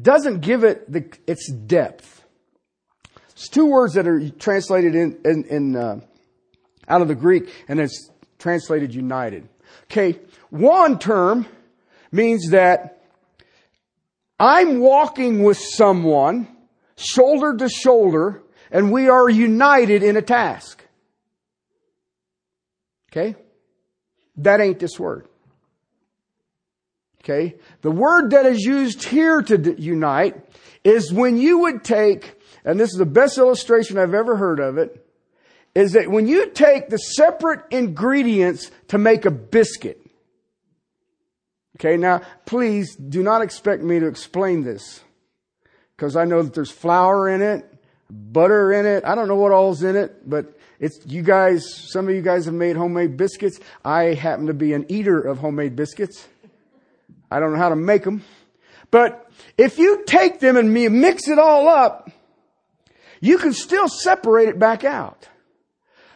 doesn't 0.01 0.41
give 0.41 0.65
it 0.65 0.91
the, 0.91 1.09
its 1.25 1.49
depth. 1.53 2.21
It's 3.29 3.47
two 3.47 3.67
words 3.67 3.93
that 3.93 4.09
are 4.09 4.29
translated 4.29 4.93
in, 4.93 5.21
in, 5.23 5.45
in 5.45 5.75
uh, 5.77 6.01
out 6.89 7.01
of 7.01 7.07
the 7.07 7.15
Greek, 7.15 7.49
and 7.69 7.79
it's 7.79 8.11
translated 8.39 8.93
united. 8.93 9.47
Okay, 9.83 10.19
one 10.49 10.99
term 10.99 11.45
means 12.11 12.49
that 12.51 13.03
I'm 14.39 14.79
walking 14.79 15.43
with 15.43 15.57
someone 15.57 16.47
shoulder 16.97 17.55
to 17.57 17.69
shoulder, 17.69 18.43
and 18.71 18.91
we 18.91 19.09
are 19.09 19.29
united 19.29 20.03
in 20.03 20.17
a 20.17 20.21
task. 20.21 20.83
Okay? 23.11 23.35
That 24.37 24.59
ain't 24.59 24.79
this 24.79 24.99
word. 24.99 25.27
Okay? 27.23 27.55
The 27.81 27.91
word 27.91 28.31
that 28.31 28.45
is 28.45 28.61
used 28.61 29.03
here 29.03 29.41
to 29.41 29.75
unite 29.81 30.35
is 30.83 31.13
when 31.13 31.37
you 31.37 31.59
would 31.59 31.83
take 31.83 32.35
and 32.65 32.79
this 32.79 32.89
is 32.89 32.97
the 32.97 33.05
best 33.05 33.37
illustration 33.37 33.99
I've 33.99 34.15
ever 34.15 34.35
heard 34.35 34.59
of 34.59 34.79
it, 34.79 35.04
is 35.75 35.91
that 35.91 36.09
when 36.09 36.25
you 36.25 36.49
take 36.49 36.89
the 36.89 36.97
separate 36.97 37.61
ingredients 37.69 38.71
to 38.87 38.97
make 38.97 39.25
a 39.25 39.31
biscuit, 39.31 39.99
okay, 41.77 41.97
now 41.97 42.21
please 42.45 42.95
do 42.95 43.21
not 43.21 43.41
expect 43.41 43.83
me 43.83 43.99
to 43.99 44.07
explain 44.07 44.63
this 44.63 45.01
because 45.95 46.15
I 46.15 46.23
know 46.23 46.41
that 46.41 46.53
there's 46.53 46.71
flour 46.71 47.29
in 47.29 47.41
it, 47.41 47.65
butter 48.09 48.71
in 48.71 48.85
it. 48.85 49.03
I 49.05 49.15
don't 49.15 49.27
know 49.27 49.35
what 49.35 49.51
all's 49.51 49.83
in 49.83 49.95
it, 49.97 50.27
but 50.27 50.57
it's, 50.79 51.05
you 51.05 51.21
guys, 51.21 51.63
some 51.91 52.07
of 52.07 52.15
you 52.15 52.21
guys 52.21 52.45
have 52.45 52.53
made 52.53 52.75
homemade 52.75 53.17
biscuits. 53.17 53.59
I 53.83 54.13
happen 54.13 54.47
to 54.47 54.53
be 54.53 54.73
an 54.73 54.85
eater 54.89 55.19
of 55.19 55.39
homemade 55.39 55.75
biscuits. 55.75 56.27
I 57.29 57.39
don't 57.39 57.53
know 57.53 57.59
how 57.59 57.69
to 57.69 57.75
make 57.75 58.03
them. 58.03 58.23
But 58.91 59.29
if 59.57 59.77
you 59.77 60.03
take 60.05 60.39
them 60.39 60.57
and 60.57 60.73
mix 60.73 61.27
it 61.27 61.39
all 61.39 61.67
up, 61.67 62.11
you 63.19 63.37
can 63.37 63.53
still 63.53 63.87
separate 63.87 64.47
it 64.49 64.59
back 64.59 64.83
out. 64.83 65.27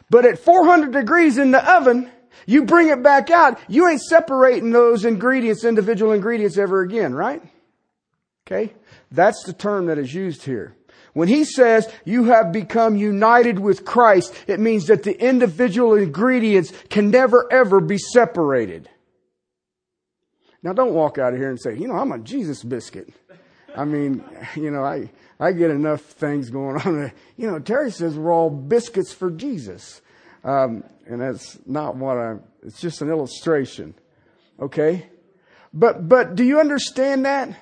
But 0.09 0.25
at 0.25 0.39
400 0.39 0.91
degrees 0.91 1.37
in 1.37 1.51
the 1.51 1.71
oven, 1.71 2.09
you 2.45 2.65
bring 2.65 2.89
it 2.89 3.03
back 3.03 3.29
out, 3.29 3.59
you 3.67 3.87
ain't 3.87 4.01
separating 4.01 4.71
those 4.71 5.05
ingredients, 5.05 5.63
individual 5.63 6.13
ingredients 6.13 6.57
ever 6.57 6.81
again, 6.81 7.13
right? 7.13 7.41
Okay? 8.47 8.73
That's 9.11 9.43
the 9.43 9.53
term 9.53 9.87
that 9.87 9.97
is 9.97 10.13
used 10.13 10.43
here. 10.43 10.75
When 11.13 11.27
he 11.27 11.43
says 11.43 11.91
you 12.05 12.25
have 12.25 12.51
become 12.51 12.95
united 12.95 13.59
with 13.59 13.85
Christ, 13.85 14.33
it 14.47 14.59
means 14.59 14.87
that 14.87 15.03
the 15.03 15.19
individual 15.19 15.95
ingredients 15.95 16.71
can 16.89 17.09
never 17.09 17.51
ever 17.51 17.79
be 17.81 17.97
separated. 17.97 18.89
Now 20.61 20.73
don't 20.73 20.93
walk 20.93 21.17
out 21.17 21.33
of 21.33 21.39
here 21.39 21.49
and 21.49 21.59
say, 21.59 21.75
you 21.75 21.87
know, 21.87 21.95
I'm 21.95 22.11
a 22.11 22.19
Jesus 22.19 22.63
biscuit. 22.63 23.09
I 23.75 23.85
mean, 23.85 24.23
you 24.55 24.71
know, 24.71 24.83
I, 24.83 25.09
I 25.39 25.53
get 25.53 25.71
enough 25.71 26.01
things 26.01 26.49
going 26.49 26.77
on. 26.81 27.11
You 27.37 27.49
know, 27.49 27.59
Terry 27.59 27.91
says 27.91 28.17
we're 28.17 28.33
all 28.33 28.49
biscuits 28.49 29.13
for 29.13 29.31
Jesus. 29.31 30.01
Um, 30.43 30.83
and 31.05 31.21
that's 31.21 31.57
not 31.65 31.95
what 31.95 32.17
I'm, 32.17 32.43
it's 32.63 32.81
just 32.81 33.01
an 33.01 33.09
illustration. 33.09 33.95
Okay? 34.59 35.09
But, 35.73 36.09
but 36.09 36.35
do 36.35 36.43
you 36.43 36.59
understand 36.59 37.25
that? 37.25 37.57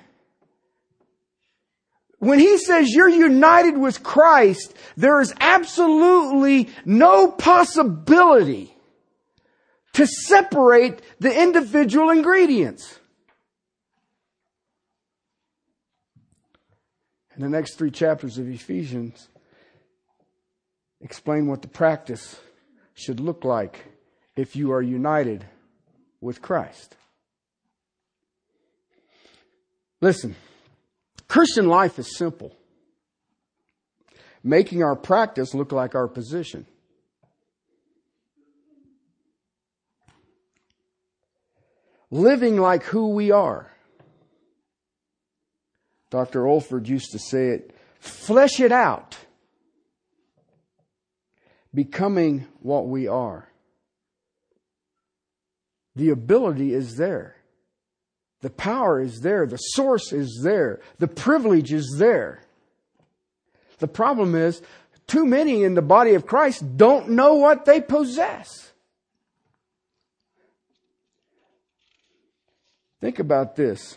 When 2.18 2.40
he 2.40 2.58
says 2.58 2.90
you're 2.90 3.08
united 3.08 3.78
with 3.78 4.02
Christ, 4.02 4.74
there 4.96 5.20
is 5.20 5.32
absolutely 5.38 6.68
no 6.84 7.30
possibility 7.30 8.74
to 9.92 10.06
separate 10.06 11.00
the 11.20 11.40
individual 11.40 12.10
ingredients. 12.10 12.98
The 17.38 17.48
next 17.48 17.74
three 17.76 17.92
chapters 17.92 18.36
of 18.38 18.48
Ephesians, 18.48 19.28
explain 21.00 21.46
what 21.46 21.62
the 21.62 21.68
practice 21.68 22.40
should 22.94 23.20
look 23.20 23.44
like 23.44 23.84
if 24.34 24.56
you 24.56 24.72
are 24.72 24.82
united 24.82 25.44
with 26.20 26.42
Christ. 26.42 26.96
Listen, 30.00 30.34
Christian 31.28 31.68
life 31.68 32.00
is 32.00 32.16
simple, 32.16 32.56
making 34.42 34.82
our 34.82 34.96
practice 34.96 35.54
look 35.54 35.70
like 35.70 35.94
our 35.94 36.08
position. 36.08 36.66
Living 42.10 42.56
like 42.56 42.82
who 42.84 43.10
we 43.10 43.30
are. 43.30 43.70
Dr. 46.10 46.42
Olford 46.44 46.86
used 46.86 47.12
to 47.12 47.18
say 47.18 47.48
it 47.48 47.74
flesh 48.00 48.60
it 48.60 48.72
out, 48.72 49.16
becoming 51.74 52.46
what 52.60 52.86
we 52.86 53.08
are. 53.08 53.48
The 55.96 56.10
ability 56.10 56.72
is 56.74 56.96
there. 56.96 57.36
The 58.40 58.50
power 58.50 59.00
is 59.00 59.20
there. 59.20 59.46
The 59.46 59.56
source 59.56 60.12
is 60.12 60.40
there. 60.44 60.80
The 60.98 61.08
privilege 61.08 61.72
is 61.72 61.96
there. 61.98 62.42
The 63.78 63.88
problem 63.88 64.36
is, 64.36 64.62
too 65.08 65.26
many 65.26 65.64
in 65.64 65.74
the 65.74 65.82
body 65.82 66.14
of 66.14 66.26
Christ 66.26 66.76
don't 66.76 67.10
know 67.10 67.34
what 67.34 67.64
they 67.64 67.80
possess. 67.80 68.72
Think 73.00 73.18
about 73.18 73.56
this. 73.56 73.96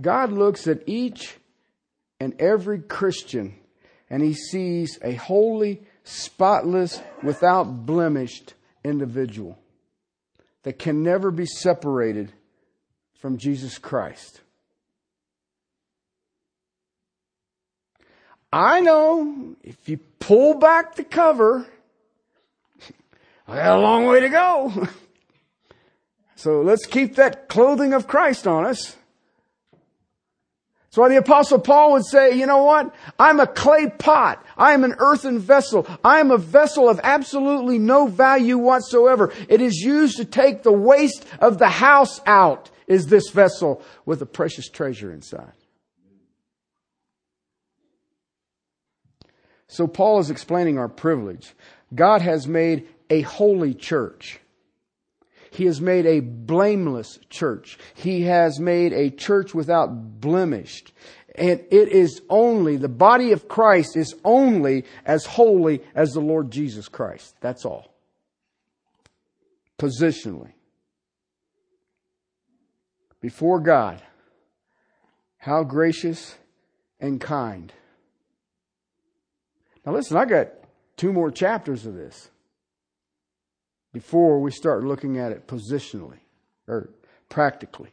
God 0.00 0.32
looks 0.32 0.66
at 0.66 0.82
each 0.86 1.37
and 2.20 2.34
every 2.40 2.80
Christian 2.80 3.54
and 4.10 4.22
he 4.22 4.34
sees 4.34 4.98
a 5.02 5.14
holy, 5.14 5.82
spotless, 6.04 7.00
without 7.22 7.86
blemished 7.86 8.54
individual 8.84 9.58
that 10.62 10.78
can 10.78 11.02
never 11.02 11.30
be 11.30 11.46
separated 11.46 12.32
from 13.20 13.38
Jesus 13.38 13.78
Christ. 13.78 14.40
I 18.50 18.80
know 18.80 19.56
if 19.62 19.88
you 19.88 19.98
pull 20.20 20.54
back 20.54 20.94
the 20.94 21.04
cover, 21.04 21.66
I 23.46 23.56
got 23.56 23.78
a 23.78 23.80
long 23.80 24.06
way 24.06 24.20
to 24.20 24.28
go. 24.30 24.88
so 26.36 26.62
let's 26.62 26.86
keep 26.86 27.16
that 27.16 27.48
clothing 27.48 27.92
of 27.92 28.06
Christ 28.06 28.46
on 28.46 28.64
us. 28.64 28.96
That's 30.88 30.96
why 30.96 31.08
the 31.10 31.16
apostle 31.16 31.58
Paul 31.58 31.92
would 31.92 32.06
say, 32.06 32.38
you 32.38 32.46
know 32.46 32.62
what? 32.62 32.94
I'm 33.18 33.40
a 33.40 33.46
clay 33.46 33.90
pot. 33.90 34.42
I 34.56 34.72
am 34.72 34.84
an 34.84 34.94
earthen 34.98 35.38
vessel. 35.38 35.86
I 36.02 36.18
am 36.20 36.30
a 36.30 36.38
vessel 36.38 36.88
of 36.88 36.98
absolutely 37.02 37.78
no 37.78 38.06
value 38.06 38.56
whatsoever. 38.56 39.30
It 39.50 39.60
is 39.60 39.76
used 39.76 40.16
to 40.16 40.24
take 40.24 40.62
the 40.62 40.72
waste 40.72 41.26
of 41.40 41.58
the 41.58 41.68
house 41.68 42.22
out 42.24 42.70
is 42.86 43.08
this 43.08 43.28
vessel 43.28 43.82
with 44.06 44.22
a 44.22 44.26
precious 44.26 44.70
treasure 44.70 45.12
inside. 45.12 45.52
So 49.66 49.86
Paul 49.86 50.20
is 50.20 50.30
explaining 50.30 50.78
our 50.78 50.88
privilege. 50.88 51.54
God 51.94 52.22
has 52.22 52.48
made 52.48 52.88
a 53.10 53.20
holy 53.20 53.74
church. 53.74 54.40
He 55.50 55.66
has 55.66 55.80
made 55.80 56.06
a 56.06 56.20
blameless 56.20 57.18
church. 57.30 57.78
He 57.94 58.22
has 58.22 58.58
made 58.60 58.92
a 58.92 59.10
church 59.10 59.54
without 59.54 60.20
blemish. 60.20 60.84
And 61.34 61.60
it 61.70 61.88
is 61.88 62.20
only, 62.28 62.76
the 62.76 62.88
body 62.88 63.32
of 63.32 63.48
Christ 63.48 63.96
is 63.96 64.14
only 64.24 64.84
as 65.04 65.24
holy 65.24 65.82
as 65.94 66.10
the 66.10 66.20
Lord 66.20 66.50
Jesus 66.50 66.88
Christ. 66.88 67.34
That's 67.40 67.64
all. 67.64 67.94
Positionally 69.78 70.52
before 73.20 73.60
God. 73.60 74.02
How 75.38 75.62
gracious 75.62 76.36
and 77.00 77.20
kind. 77.20 77.72
Now, 79.84 79.92
listen, 79.92 80.16
I 80.16 80.24
got 80.24 80.48
two 80.96 81.12
more 81.12 81.30
chapters 81.30 81.86
of 81.86 81.94
this 81.94 82.30
before 83.92 84.40
we 84.40 84.50
start 84.50 84.84
looking 84.84 85.18
at 85.18 85.32
it 85.32 85.46
positionally 85.46 86.18
or 86.66 86.90
practically. 87.28 87.90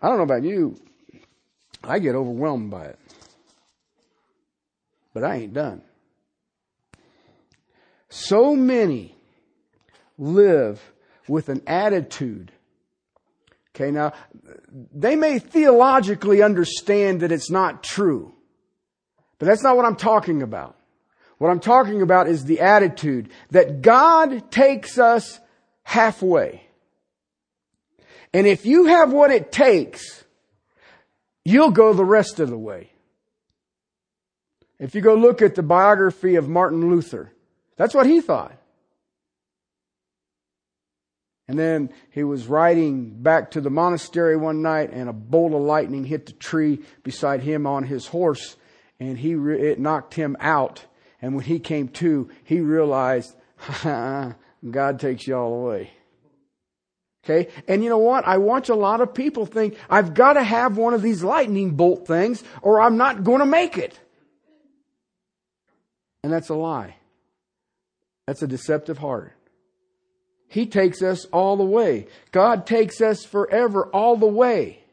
I 0.00 0.08
don't 0.08 0.18
know 0.18 0.24
about 0.24 0.44
you, 0.44 0.78
I 1.82 1.98
get 1.98 2.14
overwhelmed 2.14 2.70
by 2.70 2.86
it. 2.86 2.98
But 5.14 5.24
I 5.24 5.36
ain't 5.36 5.54
done. 5.54 5.82
So 8.08 8.54
many 8.54 9.14
live 10.18 10.92
with 11.26 11.48
an 11.48 11.62
attitude 11.66 12.52
Okay, 13.76 13.90
now, 13.90 14.14
they 14.94 15.16
may 15.16 15.38
theologically 15.38 16.42
understand 16.42 17.20
that 17.20 17.30
it's 17.30 17.50
not 17.50 17.82
true, 17.82 18.32
but 19.38 19.44
that's 19.44 19.62
not 19.62 19.76
what 19.76 19.84
I'm 19.84 19.96
talking 19.96 20.40
about. 20.40 20.75
What 21.38 21.50
I'm 21.50 21.60
talking 21.60 22.02
about 22.02 22.28
is 22.28 22.44
the 22.44 22.60
attitude 22.60 23.30
that 23.50 23.82
God 23.82 24.50
takes 24.50 24.98
us 24.98 25.38
halfway. 25.82 26.62
And 28.32 28.46
if 28.46 28.66
you 28.66 28.86
have 28.86 29.12
what 29.12 29.30
it 29.30 29.52
takes, 29.52 30.24
you'll 31.44 31.70
go 31.70 31.92
the 31.92 32.04
rest 32.04 32.40
of 32.40 32.48
the 32.48 32.58
way. 32.58 32.90
If 34.78 34.94
you 34.94 35.00
go 35.00 35.14
look 35.14 35.40
at 35.42 35.54
the 35.54 35.62
biography 35.62 36.36
of 36.36 36.48
Martin 36.48 36.90
Luther, 36.90 37.32
that's 37.76 37.94
what 37.94 38.06
he 38.06 38.20
thought. 38.20 38.56
And 41.48 41.58
then 41.58 41.90
he 42.10 42.24
was 42.24 42.46
riding 42.46 43.10
back 43.10 43.52
to 43.52 43.60
the 43.60 43.70
monastery 43.70 44.36
one 44.36 44.62
night 44.62 44.90
and 44.92 45.08
a 45.08 45.12
bolt 45.12 45.52
of 45.52 45.60
lightning 45.60 46.04
hit 46.04 46.26
the 46.26 46.32
tree 46.32 46.80
beside 47.04 47.40
him 47.40 47.66
on 47.66 47.84
his 47.84 48.06
horse 48.08 48.56
and 48.98 49.16
he, 49.16 49.32
it 49.32 49.78
knocked 49.78 50.14
him 50.14 50.36
out. 50.40 50.84
And 51.26 51.34
when 51.34 51.44
he 51.44 51.58
came 51.58 51.88
to, 51.88 52.30
he 52.44 52.60
realized, 52.60 53.34
God 53.82 55.00
takes 55.00 55.26
you 55.26 55.34
all 55.34 55.54
away. 55.54 55.90
Okay. 57.24 57.50
And 57.66 57.82
you 57.82 57.90
know 57.90 57.98
what? 57.98 58.24
I 58.24 58.36
watch 58.36 58.68
a 58.68 58.76
lot 58.76 59.00
of 59.00 59.12
people 59.12 59.44
think, 59.44 59.76
I've 59.90 60.14
got 60.14 60.34
to 60.34 60.44
have 60.44 60.76
one 60.76 60.94
of 60.94 61.02
these 61.02 61.24
lightning 61.24 61.72
bolt 61.74 62.06
things 62.06 62.44
or 62.62 62.80
I'm 62.80 62.96
not 62.96 63.24
going 63.24 63.40
to 63.40 63.44
make 63.44 63.76
it. 63.76 63.98
And 66.22 66.32
that's 66.32 66.48
a 66.48 66.54
lie. 66.54 66.94
That's 68.28 68.42
a 68.42 68.46
deceptive 68.46 68.98
heart. 68.98 69.32
He 70.46 70.64
takes 70.64 71.02
us 71.02 71.24
all 71.32 71.56
the 71.56 71.64
way. 71.64 72.06
God 72.30 72.68
takes 72.68 73.00
us 73.00 73.24
forever 73.24 73.86
all 73.86 74.16
the 74.16 74.28
way. 74.28 74.84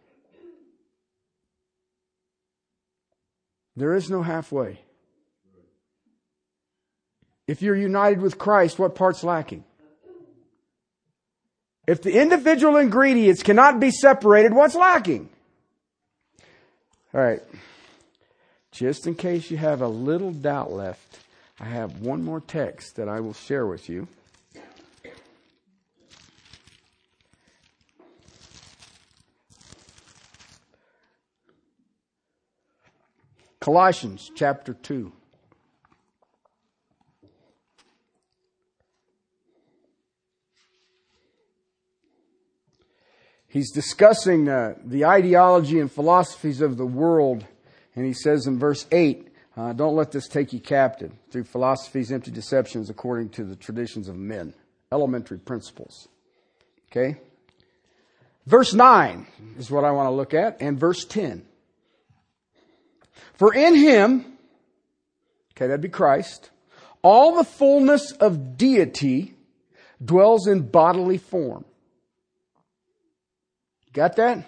There 3.76 3.94
is 3.94 4.10
no 4.10 4.24
halfway. 4.24 4.80
If 7.48 7.62
you're 7.62 7.76
united 7.76 8.22
with 8.22 8.38
Christ, 8.38 8.80
what 8.80 8.96
part's 8.96 9.24
lacking? 9.24 9.64
If 11.86 12.02
the 12.02 12.20
individual 12.22 12.78
ingredients 12.78 13.44
cannot 13.44 13.80
be 13.80 13.92
separated, 13.92 14.54
what's 14.54 14.76
lacking? 14.76 15.30
All 17.14 17.22
right. 17.22 17.42
Just 18.72 19.06
in 19.06 19.16
case 19.16 19.52
you 19.52 19.58
have 19.58 19.82
a 19.82 19.88
little 19.88 20.32
doubt 20.32 20.72
left, 20.72 21.20
I 21.60 21.66
have 21.66 22.00
one 22.00 22.24
more 22.24 22.40
text 22.40 22.96
that 22.96 23.10
I 23.10 23.20
will 23.20 23.34
share 23.34 23.68
with 23.68 23.90
you. 23.90 24.08
Colossians 33.60 34.30
chapter 34.36 34.74
2. 34.74 35.12
He's 43.54 43.70
discussing 43.70 44.50
uh, 44.50 44.74
the 44.84 45.06
ideology 45.06 45.80
and 45.80 45.92
philosophies 45.92 46.60
of 46.60 46.76
the 46.76 46.88
world, 46.88 47.46
and 47.96 48.04
he 48.04 48.12
says 48.12 48.48
in 48.48 48.58
verse 48.58 48.88
8, 48.92 49.28
uh, 49.56 49.74
Don't 49.74 49.96
let 49.96 50.12
this 50.12 50.28
take 50.28 50.54
you 50.54 50.60
captive 50.60 51.12
through 51.30 51.44
philosophies, 51.44 52.12
empty 52.12 52.32
deceptions, 52.32 52.90
according 52.90 53.30
to 53.30 53.44
the 53.44 53.56
traditions 53.56 54.08
of 54.08 54.16
men. 54.16 54.56
Elementary 54.92 55.38
principles. 55.38 56.08
Okay? 56.92 57.20
Verse 58.48 58.74
9 58.74 59.28
is 59.60 59.70
what 59.70 59.84
I 59.84 59.92
want 59.92 60.08
to 60.08 60.16
look 60.16 60.34
at, 60.34 60.60
and 60.60 60.80
verse 60.80 61.06
10. 61.06 61.46
For 63.36 63.54
in 63.54 63.76
him, 63.76 64.26
okay, 65.52 65.68
that'd 65.68 65.80
be 65.80 65.90
Christ, 65.90 66.50
all 67.04 67.36
the 67.36 67.44
fullness 67.44 68.14
of 68.14 68.58
deity 68.58 69.36
dwells 70.04 70.48
in 70.48 70.72
bodily 70.72 71.20
form. 71.20 71.66
Got 73.94 74.16
that? 74.18 74.46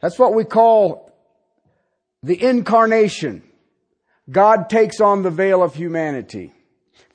That's 0.00 0.18
what 0.18 0.34
we 0.34 0.44
call 0.44 1.12
the 2.22 2.42
incarnation. 2.42 3.42
God 4.30 4.70
takes 4.70 5.00
on 5.00 5.22
the 5.22 5.30
veil 5.30 5.62
of 5.62 5.74
humanity. 5.74 6.52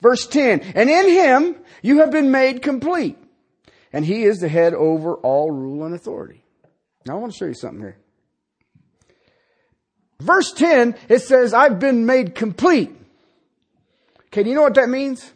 Verse 0.00 0.26
10, 0.26 0.60
and 0.74 0.88
in 0.88 1.08
him 1.08 1.56
you 1.82 1.98
have 2.00 2.10
been 2.10 2.30
made 2.30 2.62
complete. 2.62 3.18
And 3.92 4.04
he 4.04 4.22
is 4.24 4.38
the 4.38 4.48
head 4.48 4.74
over 4.74 5.14
all 5.14 5.50
rule 5.50 5.84
and 5.84 5.94
authority. 5.94 6.44
Now 7.06 7.14
I 7.14 7.20
want 7.20 7.32
to 7.32 7.38
show 7.38 7.46
you 7.46 7.54
something 7.54 7.80
here. 7.80 7.98
Verse 10.20 10.52
10, 10.52 10.96
it 11.08 11.20
says, 11.20 11.54
I've 11.54 11.78
been 11.78 12.04
made 12.04 12.34
complete. 12.34 12.90
Okay, 14.26 14.42
do 14.42 14.50
you 14.50 14.54
know 14.54 14.62
what 14.62 14.74
that 14.74 14.88
means? 14.88 15.32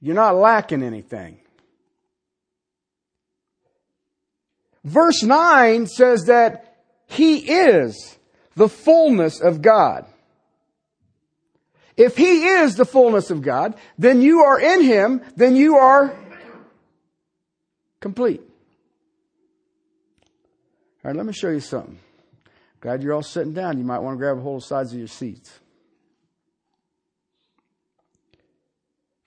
You're 0.00 0.14
not 0.14 0.36
lacking 0.36 0.82
anything. 0.82 1.41
Verse 4.84 5.22
9 5.22 5.86
says 5.86 6.24
that 6.24 6.76
He 7.06 7.38
is 7.38 8.18
the 8.54 8.68
fullness 8.68 9.40
of 9.40 9.62
God. 9.62 10.06
If 11.96 12.16
He 12.16 12.44
is 12.46 12.76
the 12.76 12.84
fullness 12.84 13.30
of 13.30 13.42
God, 13.42 13.74
then 13.98 14.22
you 14.22 14.40
are 14.40 14.58
in 14.58 14.82
Him, 14.82 15.22
then 15.36 15.56
you 15.56 15.76
are 15.76 16.16
complete. 18.00 18.40
All 21.04 21.10
right, 21.10 21.16
let 21.16 21.26
me 21.26 21.32
show 21.32 21.50
you 21.50 21.60
something. 21.60 21.98
Glad 22.80 23.02
you're 23.02 23.14
all 23.14 23.22
sitting 23.22 23.52
down. 23.52 23.78
You 23.78 23.84
might 23.84 24.00
want 24.00 24.14
to 24.14 24.18
grab 24.18 24.38
a 24.38 24.40
hold 24.40 24.56
of 24.56 24.62
the 24.62 24.66
sides 24.68 24.92
of 24.92 24.98
your 24.98 25.08
seats. 25.08 25.58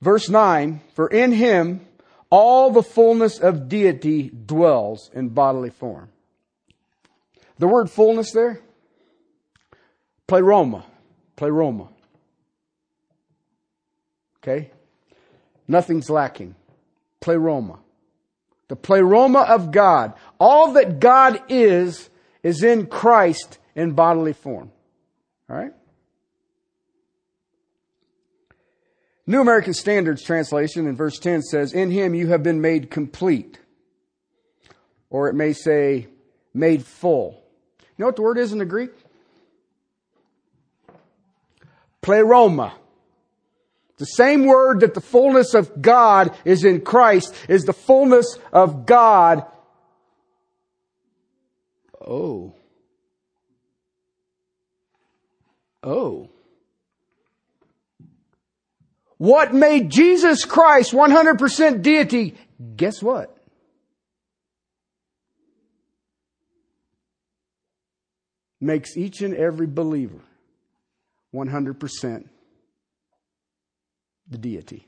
Verse 0.01 0.29
9, 0.29 0.81
for 0.93 1.07
in 1.07 1.31
him 1.31 1.85
all 2.29 2.71
the 2.71 2.83
fullness 2.83 3.39
of 3.39 3.69
deity 3.69 4.29
dwells 4.29 5.09
in 5.13 5.29
bodily 5.29 5.69
form. 5.69 6.09
The 7.57 7.67
word 7.67 7.89
fullness 7.89 8.31
there, 8.31 8.59
pleroma, 10.27 10.85
pleroma. 11.35 11.89
Okay? 14.43 14.71
Nothing's 15.67 16.09
lacking. 16.09 16.55
Pleroma. 17.19 17.79
The 18.67 18.75
pleroma 18.75 19.39
of 19.41 19.71
God. 19.71 20.13
All 20.39 20.73
that 20.73 20.99
God 20.99 21.41
is 21.49 22.09
is 22.43 22.63
in 22.63 22.87
Christ 22.87 23.57
in 23.75 23.93
bodily 23.93 24.33
form. 24.33 24.71
All 25.49 25.55
right? 25.55 25.73
New 29.27 29.41
American 29.41 29.73
Standards 29.73 30.23
translation 30.23 30.87
in 30.87 30.95
verse 30.95 31.17
10 31.17 31.41
says, 31.41 31.73
In 31.73 31.91
him 31.91 32.13
you 32.13 32.27
have 32.27 32.43
been 32.43 32.61
made 32.61 32.91
complete. 32.91 33.59
Or 35.09 35.27
it 35.29 35.35
may 35.35 35.53
say, 35.53 36.07
made 36.53 36.85
full. 36.85 37.41
You 37.79 37.87
know 38.03 38.05
what 38.07 38.15
the 38.15 38.21
word 38.21 38.37
is 38.37 38.51
in 38.51 38.59
the 38.59 38.65
Greek? 38.65 38.91
Pleroma. 42.01 42.75
The 43.97 44.05
same 44.05 44.45
word 44.45 44.81
that 44.81 44.93
the 44.93 45.01
fullness 45.01 45.53
of 45.53 45.81
God 45.81 46.35
is 46.43 46.63
in 46.63 46.81
Christ 46.81 47.33
is 47.47 47.63
the 47.63 47.73
fullness 47.73 48.37
of 48.51 48.85
God 48.85 49.45
Oh. 52.05 52.53
Oh. 55.81 56.29
What 59.25 59.55
made 59.55 59.89
Jesus 59.89 60.45
Christ 60.45 60.91
100% 60.91 61.81
deity? 61.81 62.35
Guess 62.75 63.01
what? 63.01 63.35
Makes 68.61 68.95
each 68.95 69.21
and 69.21 69.33
every 69.33 69.65
believer 69.65 70.19
100% 71.33 72.25
the 74.29 74.37
deity. 74.37 74.85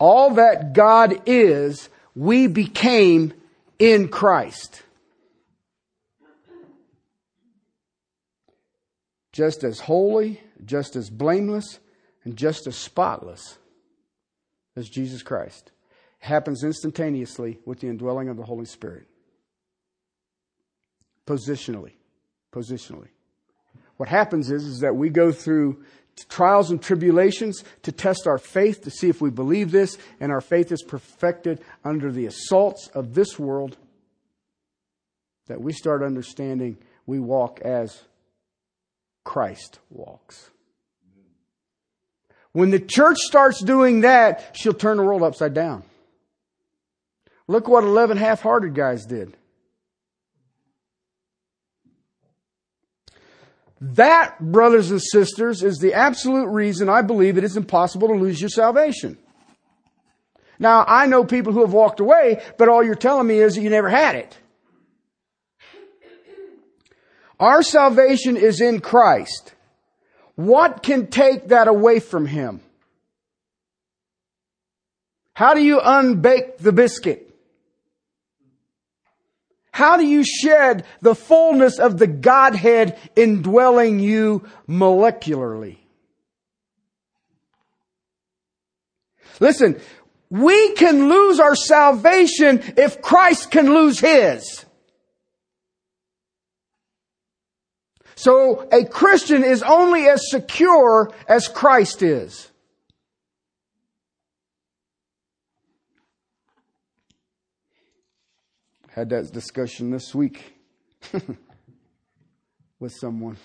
All 0.00 0.34
that 0.34 0.72
God 0.72 1.22
is 1.26 1.88
we 2.16 2.48
became 2.48 3.32
in 3.78 4.08
Christ. 4.08 4.82
Just 9.32 9.64
as 9.64 9.80
holy, 9.80 10.40
just 10.64 10.96
as 10.96 11.08
blameless, 11.10 11.78
and 12.24 12.36
just 12.36 12.66
as 12.66 12.76
spotless 12.76 13.58
as 14.76 14.88
Jesus 14.88 15.22
Christ. 15.22 15.70
It 16.22 16.26
happens 16.26 16.64
instantaneously 16.64 17.58
with 17.64 17.80
the 17.80 17.88
indwelling 17.88 18.28
of 18.28 18.36
the 18.36 18.44
Holy 18.44 18.66
Spirit. 18.66 19.06
Positionally. 21.26 21.92
Positionally. 22.52 23.08
What 23.96 24.08
happens 24.08 24.50
is, 24.50 24.64
is 24.64 24.80
that 24.80 24.96
we 24.96 25.10
go 25.10 25.30
through 25.30 25.84
trials 26.28 26.70
and 26.70 26.82
tribulations 26.82 27.64
to 27.82 27.92
test 27.92 28.26
our 28.26 28.38
faith 28.38 28.82
to 28.82 28.90
see 28.90 29.08
if 29.08 29.20
we 29.20 29.30
believe 29.30 29.70
this, 29.70 29.96
and 30.18 30.32
our 30.32 30.40
faith 30.40 30.72
is 30.72 30.82
perfected 30.82 31.62
under 31.84 32.10
the 32.10 32.26
assaults 32.26 32.88
of 32.94 33.14
this 33.14 33.38
world. 33.38 33.76
That 35.46 35.60
we 35.60 35.72
start 35.72 36.02
understanding 36.02 36.78
we 37.06 37.18
walk 37.18 37.60
as 37.60 38.02
Christ 39.24 39.78
walks. 39.90 40.50
When 42.52 42.70
the 42.70 42.80
church 42.80 43.18
starts 43.18 43.60
doing 43.60 44.00
that, 44.00 44.56
she'll 44.56 44.74
turn 44.74 44.96
the 44.96 45.02
world 45.02 45.22
upside 45.22 45.54
down. 45.54 45.84
Look 47.46 47.68
what 47.68 47.84
11 47.84 48.16
half 48.16 48.40
hearted 48.40 48.74
guys 48.74 49.06
did. 49.06 49.36
That, 53.80 54.38
brothers 54.40 54.90
and 54.90 55.00
sisters, 55.00 55.62
is 55.62 55.78
the 55.78 55.94
absolute 55.94 56.48
reason 56.48 56.88
I 56.88 57.02
believe 57.02 57.38
it 57.38 57.44
is 57.44 57.56
impossible 57.56 58.08
to 58.08 58.14
lose 58.14 58.40
your 58.40 58.50
salvation. 58.50 59.16
Now, 60.58 60.84
I 60.86 61.06
know 61.06 61.24
people 61.24 61.54
who 61.54 61.62
have 61.62 61.72
walked 61.72 62.00
away, 62.00 62.42
but 62.58 62.68
all 62.68 62.84
you're 62.84 62.94
telling 62.94 63.26
me 63.26 63.38
is 63.38 63.54
that 63.54 63.62
you 63.62 63.70
never 63.70 63.88
had 63.88 64.16
it. 64.16 64.36
Our 67.40 67.62
salvation 67.62 68.36
is 68.36 68.60
in 68.60 68.80
Christ. 68.80 69.54
What 70.34 70.82
can 70.82 71.06
take 71.06 71.48
that 71.48 71.68
away 71.68 71.98
from 71.98 72.26
Him? 72.26 72.60
How 75.32 75.54
do 75.54 75.62
you 75.62 75.80
unbake 75.82 76.58
the 76.58 76.72
biscuit? 76.72 77.34
How 79.72 79.96
do 79.96 80.06
you 80.06 80.22
shed 80.22 80.84
the 81.00 81.14
fullness 81.14 81.78
of 81.78 81.98
the 81.98 82.06
Godhead 82.06 82.98
indwelling 83.16 84.00
you 84.00 84.46
molecularly? 84.68 85.78
Listen, 89.38 89.80
we 90.28 90.74
can 90.74 91.08
lose 91.08 91.40
our 91.40 91.56
salvation 91.56 92.62
if 92.76 93.00
Christ 93.00 93.50
can 93.50 93.72
lose 93.72 93.98
His. 93.98 94.66
So 98.20 98.68
a 98.70 98.84
Christian 98.84 99.42
is 99.44 99.62
only 99.62 100.06
as 100.06 100.30
secure 100.30 101.10
as 101.26 101.48
Christ 101.48 102.02
is. 102.02 102.50
Had 108.90 109.08
that 109.08 109.32
discussion 109.32 109.90
this 109.90 110.14
week 110.14 110.52
with 112.78 112.92
someone. 112.92 113.38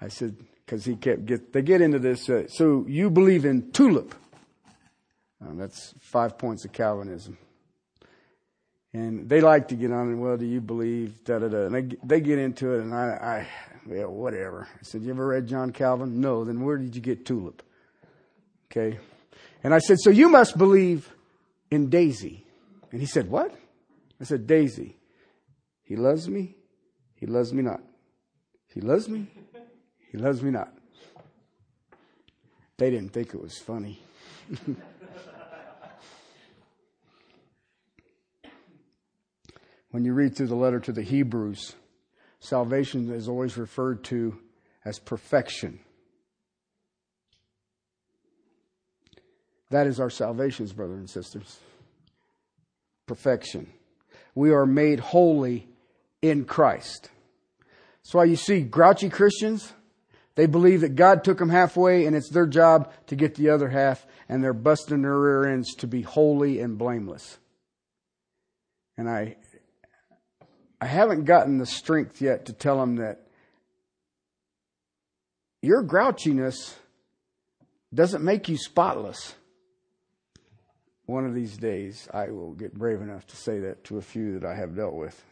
I 0.00 0.08
said, 0.08 0.34
because 0.64 0.86
he 0.86 0.96
kept 0.96 1.26
get 1.26 1.52
they 1.52 1.60
get 1.60 1.82
into 1.82 1.98
this. 1.98 2.30
Uh, 2.30 2.48
so 2.48 2.86
you 2.88 3.10
believe 3.10 3.44
in 3.44 3.70
tulip? 3.70 4.14
Um, 5.42 5.58
that's 5.58 5.92
five 6.00 6.38
points 6.38 6.64
of 6.64 6.72
Calvinism. 6.72 7.36
And 8.94 9.28
they 9.28 9.40
like 9.40 9.68
to 9.68 9.74
get 9.74 9.90
on 9.90 10.08
and 10.08 10.20
well, 10.20 10.36
do 10.36 10.46
you 10.46 10.60
believe 10.60 11.24
da 11.24 11.40
da 11.40 11.48
da? 11.48 11.66
And 11.66 11.74
they 11.74 11.96
they 12.04 12.20
get 12.20 12.38
into 12.38 12.74
it, 12.74 12.80
and 12.80 12.94
I, 12.94 13.46
I 13.86 14.06
whatever. 14.06 14.68
I 14.72 14.82
said, 14.82 15.02
you 15.02 15.10
ever 15.10 15.26
read 15.26 15.46
John 15.46 15.72
Calvin? 15.72 16.20
No. 16.20 16.44
Then 16.44 16.60
where 16.62 16.78
did 16.78 16.94
you 16.94 17.02
get 17.02 17.26
tulip? 17.26 17.62
Okay. 18.70 18.98
And 19.62 19.74
I 19.74 19.78
said, 19.78 19.98
so 20.00 20.10
you 20.10 20.28
must 20.28 20.56
believe 20.56 21.12
in 21.70 21.90
Daisy. 21.90 22.46
And 22.92 23.00
he 23.00 23.06
said, 23.06 23.28
what? 23.28 23.54
I 24.20 24.24
said, 24.24 24.46
Daisy. 24.46 24.96
He 25.82 25.96
loves 25.96 26.28
me. 26.28 26.54
He 27.16 27.26
loves 27.26 27.52
me 27.52 27.62
not. 27.62 27.80
He 28.72 28.80
loves 28.80 29.08
me. 29.08 29.26
He 30.10 30.18
loves 30.18 30.42
me 30.42 30.50
not. 30.50 30.72
They 32.76 32.90
didn't 32.90 33.12
think 33.12 33.34
it 33.34 33.40
was 33.40 33.58
funny. 33.58 34.00
when 39.94 40.04
you 40.04 40.12
read 40.12 40.34
through 40.34 40.48
the 40.48 40.56
letter 40.56 40.80
to 40.80 40.90
the 40.90 41.02
Hebrews, 41.02 41.76
salvation 42.40 43.12
is 43.12 43.28
always 43.28 43.56
referred 43.56 44.02
to 44.06 44.36
as 44.84 44.98
perfection. 44.98 45.78
That 49.70 49.86
is 49.86 50.00
our 50.00 50.10
salvations, 50.10 50.72
brothers 50.72 50.98
and 50.98 51.08
sisters. 51.08 51.60
Perfection. 53.06 53.72
We 54.34 54.50
are 54.50 54.66
made 54.66 54.98
holy 54.98 55.68
in 56.20 56.44
Christ. 56.44 57.08
That's 58.02 58.14
why 58.14 58.24
you 58.24 58.34
see 58.34 58.62
grouchy 58.62 59.10
Christians. 59.10 59.74
They 60.34 60.46
believe 60.46 60.80
that 60.80 60.96
God 60.96 61.22
took 61.22 61.38
them 61.38 61.50
halfway 61.50 62.06
and 62.06 62.16
it's 62.16 62.30
their 62.30 62.48
job 62.48 62.92
to 63.06 63.14
get 63.14 63.36
the 63.36 63.50
other 63.50 63.68
half, 63.68 64.04
and 64.28 64.42
they're 64.42 64.54
busting 64.54 65.02
their 65.02 65.16
rear 65.16 65.46
ends 65.46 65.72
to 65.76 65.86
be 65.86 66.02
holy 66.02 66.58
and 66.58 66.76
blameless. 66.76 67.38
And 68.96 69.08
I, 69.08 69.36
I 70.84 70.86
haven't 70.86 71.24
gotten 71.24 71.56
the 71.56 71.64
strength 71.64 72.20
yet 72.20 72.44
to 72.44 72.52
tell 72.52 72.78
them 72.78 72.96
that 72.96 73.22
your 75.62 75.82
grouchiness 75.82 76.74
doesn't 77.94 78.22
make 78.22 78.50
you 78.50 78.58
spotless. 78.58 79.34
One 81.06 81.24
of 81.24 81.34
these 81.34 81.56
days, 81.56 82.06
I 82.12 82.28
will 82.28 82.52
get 82.52 82.74
brave 82.74 83.00
enough 83.00 83.26
to 83.28 83.36
say 83.36 83.60
that 83.60 83.82
to 83.84 83.96
a 83.96 84.02
few 84.02 84.38
that 84.38 84.46
I 84.46 84.54
have 84.56 84.76
dealt 84.76 84.92
with. 84.92 85.24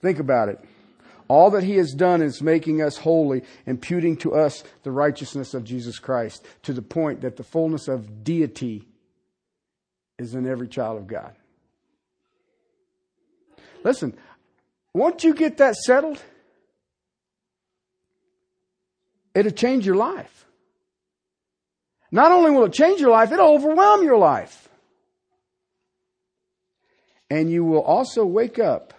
Think 0.00 0.18
about 0.18 0.48
it. 0.48 0.64
All 1.28 1.50
that 1.50 1.64
he 1.64 1.76
has 1.76 1.92
done 1.92 2.22
is 2.22 2.40
making 2.40 2.80
us 2.80 2.96
holy, 2.96 3.42
imputing 3.66 4.16
to 4.18 4.32
us 4.34 4.64
the 4.82 4.92
righteousness 4.92 5.52
of 5.52 5.62
Jesus 5.62 5.98
Christ, 5.98 6.46
to 6.62 6.72
the 6.72 6.80
point 6.80 7.20
that 7.20 7.36
the 7.36 7.44
fullness 7.44 7.86
of 7.86 8.24
deity 8.24 8.88
is 10.18 10.34
in 10.34 10.48
every 10.48 10.68
child 10.68 10.96
of 10.96 11.06
God. 11.06 11.36
Listen, 13.84 14.16
once 14.94 15.22
you 15.22 15.34
get 15.34 15.58
that 15.58 15.76
settled, 15.76 16.20
it'll 19.34 19.52
change 19.52 19.86
your 19.86 19.96
life. 19.96 20.46
Not 22.10 22.32
only 22.32 22.50
will 22.50 22.64
it 22.64 22.72
change 22.72 23.00
your 23.00 23.10
life, 23.10 23.30
it'll 23.30 23.54
overwhelm 23.54 24.02
your 24.02 24.16
life. 24.16 24.68
And 27.28 27.50
you 27.50 27.64
will 27.64 27.82
also 27.82 28.24
wake 28.24 28.58
up 28.58 28.94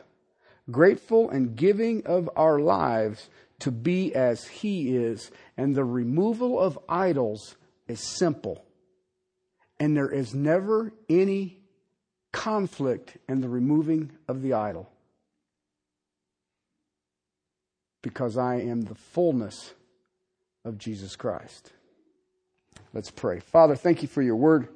grateful 0.70 1.30
and 1.30 1.56
giving 1.56 2.06
of 2.06 2.30
our 2.36 2.60
lives 2.60 3.30
to 3.60 3.72
be 3.72 4.14
as 4.14 4.46
He 4.46 4.96
is. 4.96 5.32
And 5.58 5.74
the 5.74 5.86
removal 5.86 6.60
of 6.60 6.78
idols 6.90 7.56
is 7.88 8.02
simple. 8.02 8.66
And 9.80 9.96
there 9.96 10.10
is 10.10 10.36
never 10.36 10.92
any 11.08 11.60
conflict 12.36 13.18
and 13.30 13.42
the 13.42 13.48
removing 13.48 14.12
of 14.28 14.42
the 14.42 14.52
idol. 14.52 14.92
Because 18.02 18.38
I 18.38 18.56
am 18.56 18.82
the 18.82 18.94
fullness 18.94 19.74
of 20.66 20.78
Jesus 20.78 21.16
Christ. 21.16 21.72
Let's 22.94 23.10
pray. 23.10 23.40
Father, 23.40 23.76
thank 23.78 24.02
you 24.02 24.10
for 24.10 24.22
your 24.22 24.36
word. 24.36 24.68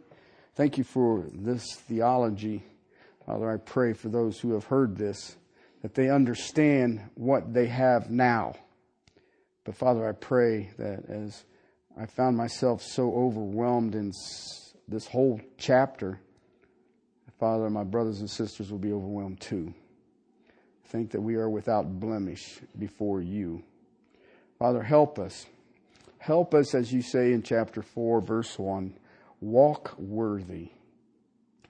Thank 0.55 0.78
you 0.78 0.86
for 0.86 1.26
this 1.34 1.76
theology. 1.76 2.64
Father, 3.26 3.51
I 3.51 3.57
pray 3.57 3.91
for 3.91 4.07
those 4.07 4.39
who 4.39 4.53
have 4.53 4.64
heard 4.64 4.95
this 4.95 5.36
that 5.82 5.93
they 5.93 6.10
understand 6.10 7.01
what 7.16 7.53
they 7.53 7.68
have 7.68 8.10
now. 8.10 8.53
But 9.66 9.76
Father, 9.76 10.07
I 10.07 10.14
pray 10.14 10.70
that 10.78 11.10
as 11.10 11.43
I 11.99 12.05
found 12.05 12.38
myself 12.38 12.82
so 12.82 13.14
overwhelmed 13.14 13.95
in 13.95 14.14
this 14.88 15.07
whole 15.07 15.41
chapter, 15.57 16.22
Father, 17.40 17.70
my 17.70 17.84
brothers 17.84 18.20
and 18.20 18.30
sisters 18.30 18.70
will 18.70 18.80
be 18.80 18.92
overwhelmed 18.92 19.40
too. 19.40 19.74
Think 20.88 21.12
that 21.12 21.22
we 21.22 21.36
are 21.36 21.50
without 21.50 22.00
blemish 22.00 22.60
before 22.78 23.22
you. 23.22 23.64
Father, 24.58 24.84
help 24.84 25.18
us. 25.18 25.46
Help 26.18 26.54
us, 26.54 26.76
as 26.76 26.92
you 26.92 27.02
say 27.02 27.32
in 27.32 27.42
chapter 27.42 27.82
4, 27.82 28.20
verse 28.22 28.60
1, 28.60 28.94
walk 29.40 29.96
worthy. 29.98 30.70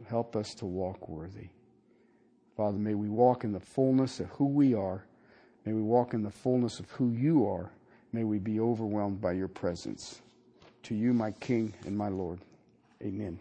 Help 0.08 0.36
us 0.36 0.56
to 0.56 0.66
walk 0.66 1.08
worthy. 1.08 1.50
Father, 2.58 2.80
may 2.80 2.96
we 2.96 3.10
walk 3.10 3.44
in 3.44 3.52
the 3.52 3.60
fullness 3.60 4.20
of 4.20 4.28
who 4.32 4.46
we 4.46 4.74
are. 4.74 5.06
May 5.66 5.74
we 5.74 5.82
walk 5.82 6.14
in 6.14 6.24
the 6.24 6.32
fullness 6.32 6.80
of 6.80 6.90
who 6.92 7.12
you 7.12 7.46
are. 7.48 7.72
May 8.12 8.24
we 8.24 8.40
be 8.40 8.60
overwhelmed 8.60 9.22
by 9.22 9.34
your 9.34 9.48
presence. 9.48 10.22
To 10.84 10.96
you, 10.96 11.14
my 11.14 11.32
King 11.32 11.74
and 11.86 11.96
my 11.96 12.08
Lord. 12.08 12.40
Amen. 13.04 13.40